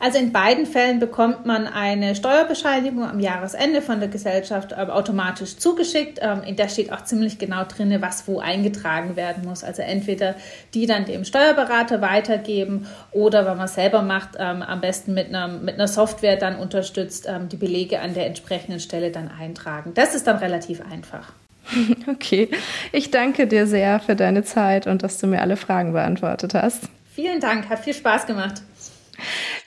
Also 0.04 0.20
in 0.20 0.34
beiden 0.34 0.66
Fällen 0.66 1.00
bekommt 1.00 1.46
man 1.46 1.66
eine 1.66 2.14
Steuerbescheinigung 2.14 3.06
am 3.06 3.22
Jahresende 3.22 3.82
von 3.82 4.02
der 4.02 4.10
Gesellschaft 4.10 4.76
ähm, 4.78 4.90
automatisch 4.90 5.56
zugeschickt. 5.56 6.20
Ähm, 6.22 6.42
in 6.46 6.58
der 6.58 6.68
steht 6.68 6.92
auch 6.92 7.06
ziemlich 7.06 7.40
genau 7.40 7.64
drin, 7.64 7.96
was 8.02 8.28
wo 8.28 8.40
eingetragen 8.40 9.16
werden 9.16 9.46
muss. 9.46 9.64
Also 9.64 9.82
entweder 9.82 10.36
die 10.74 10.88
dann 10.88 11.06
dem 11.06 11.24
Steuerberater 11.24 12.02
weitergeben 12.02 12.86
oder 13.14 13.46
wenn 13.46 13.56
man 13.56 13.70
selber 13.70 14.02
macht, 14.02 14.32
ähm, 14.38 14.62
am 14.62 14.82
besten 14.82 15.14
mit 15.14 15.30
einer, 15.30 15.48
mit 15.48 15.76
einer 15.76 15.88
Software 15.88 16.36
dann 16.36 16.58
unterstützt, 16.58 17.30
die 17.52 17.56
Belege 17.56 18.02
an 18.02 18.14
der 18.14 18.26
entsprechenden 18.26 18.82
Stelle 18.82 19.10
dann 19.10 19.32
eintragen. 19.32 19.94
Das 19.94 20.16
ist 20.16 20.28
dann 20.28 20.38
relativ 20.38 20.82
einfach. 20.82 21.32
Okay, 22.08 22.50
ich 22.92 23.10
danke 23.10 23.48
dir 23.48 23.68
sehr 23.68 24.02
für 24.02 24.18
deine 24.18 24.44
Zeit 24.44 24.86
und 24.86 25.02
dass 25.02 25.18
du 25.20 25.28
mir 25.28 25.42
alle 25.42 25.56
Fragen 25.56 25.94
beantwortet 25.94 26.54
hast. 26.54 26.90
Vielen 27.16 27.40
Dank, 27.40 27.70
hat 27.70 27.80
viel 27.80 27.94
Spaß 27.94 28.26
gemacht. 28.26 28.62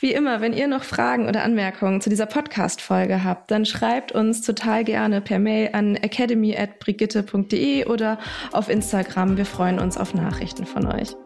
Wie 0.00 0.12
immer, 0.12 0.40
wenn 0.40 0.52
ihr 0.52 0.68
noch 0.68 0.84
Fragen 0.84 1.28
oder 1.28 1.42
Anmerkungen 1.42 2.00
zu 2.00 2.10
dieser 2.10 2.26
Podcast-Folge 2.26 3.24
habt, 3.24 3.50
dann 3.50 3.66
schreibt 3.66 4.12
uns 4.12 4.42
total 4.42 4.84
gerne 4.84 5.20
per 5.20 5.38
Mail 5.38 5.70
an 5.72 5.96
academy.brigitte.de 5.96 7.86
oder 7.86 8.18
auf 8.52 8.68
Instagram. 8.68 9.36
Wir 9.36 9.46
freuen 9.46 9.78
uns 9.78 9.96
auf 9.96 10.14
Nachrichten 10.14 10.66
von 10.66 10.86
euch. 10.86 11.16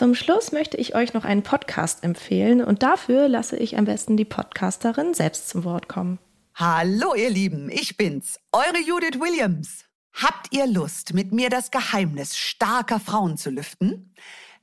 Zum 0.00 0.14
Schluss 0.14 0.50
möchte 0.50 0.78
ich 0.78 0.94
euch 0.94 1.12
noch 1.12 1.26
einen 1.26 1.42
Podcast 1.42 2.04
empfehlen 2.04 2.64
und 2.64 2.82
dafür 2.82 3.28
lasse 3.28 3.58
ich 3.58 3.76
am 3.76 3.84
besten 3.84 4.16
die 4.16 4.24
Podcasterin 4.24 5.12
selbst 5.12 5.50
zum 5.50 5.64
Wort 5.64 5.88
kommen. 5.88 6.18
Hallo 6.54 7.14
ihr 7.14 7.28
Lieben, 7.28 7.68
ich 7.68 7.98
bin's, 7.98 8.40
eure 8.50 8.80
Judith 8.82 9.20
Williams. 9.20 9.89
Habt 10.12 10.52
ihr 10.52 10.66
Lust, 10.66 11.14
mit 11.14 11.32
mir 11.32 11.48
das 11.48 11.70
Geheimnis 11.70 12.36
starker 12.36 13.00
Frauen 13.00 13.36
zu 13.36 13.50
lüften? 13.50 14.14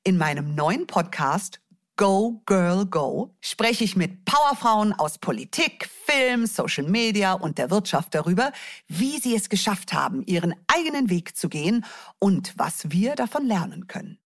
In 0.04 0.18
meinem 0.18 0.54
neuen 0.56 0.86
Podcast 0.86 1.62
Go 1.96 2.44
Girl 2.46 2.86
Go 2.86 3.36
spreche 3.42 3.84
ich 3.84 3.96
mit 3.96 4.24
Powerfrauen 4.24 4.94
aus 4.94 5.18
Politik, 5.18 5.90
Film, 6.06 6.46
Social 6.46 6.88
Media 6.88 7.34
und 7.34 7.58
der 7.58 7.72
Wirtschaft 7.72 8.14
darüber, 8.14 8.52
wie 8.88 9.18
sie 9.18 9.36
es 9.36 9.50
geschafft 9.50 9.94
haben, 9.94 10.24
ihren 10.28 10.54
eigenen 10.68 11.10
Weg 11.10 11.36
zu 11.36 11.50
gehen 11.50 11.86
und 12.20 12.54
was 12.56 12.92
wir 12.92 13.16
davon 13.16 13.48
lernen 13.48 13.88
können. 13.88 14.20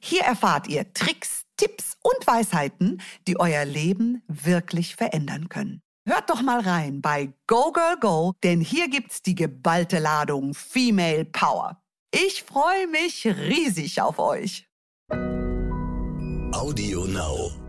Hier 0.00 0.20
erfahrt 0.20 0.68
ihr 0.68 0.92
Tricks, 0.92 1.44
Tipps 1.56 1.96
und 2.02 2.26
Weisheiten, 2.26 3.00
die 3.26 3.40
euer 3.40 3.64
Leben 3.64 4.22
wirklich 4.28 4.96
verändern 4.96 5.48
können. 5.48 5.83
Hört 6.06 6.28
doch 6.28 6.42
mal 6.42 6.60
rein 6.60 7.00
bei 7.00 7.32
Go 7.46 7.72
Girl 7.72 7.96
Go, 7.98 8.34
denn 8.42 8.60
hier 8.60 8.88
gibt's 8.88 9.22
die 9.22 9.34
geballte 9.34 9.98
Ladung 9.98 10.52
Female 10.52 11.24
Power. 11.24 11.82
Ich 12.14 12.42
freue 12.42 12.86
mich 12.88 13.26
riesig 13.26 14.02
auf 14.02 14.18
euch. 14.18 14.68
Audio 16.52 17.06
Now. 17.06 17.63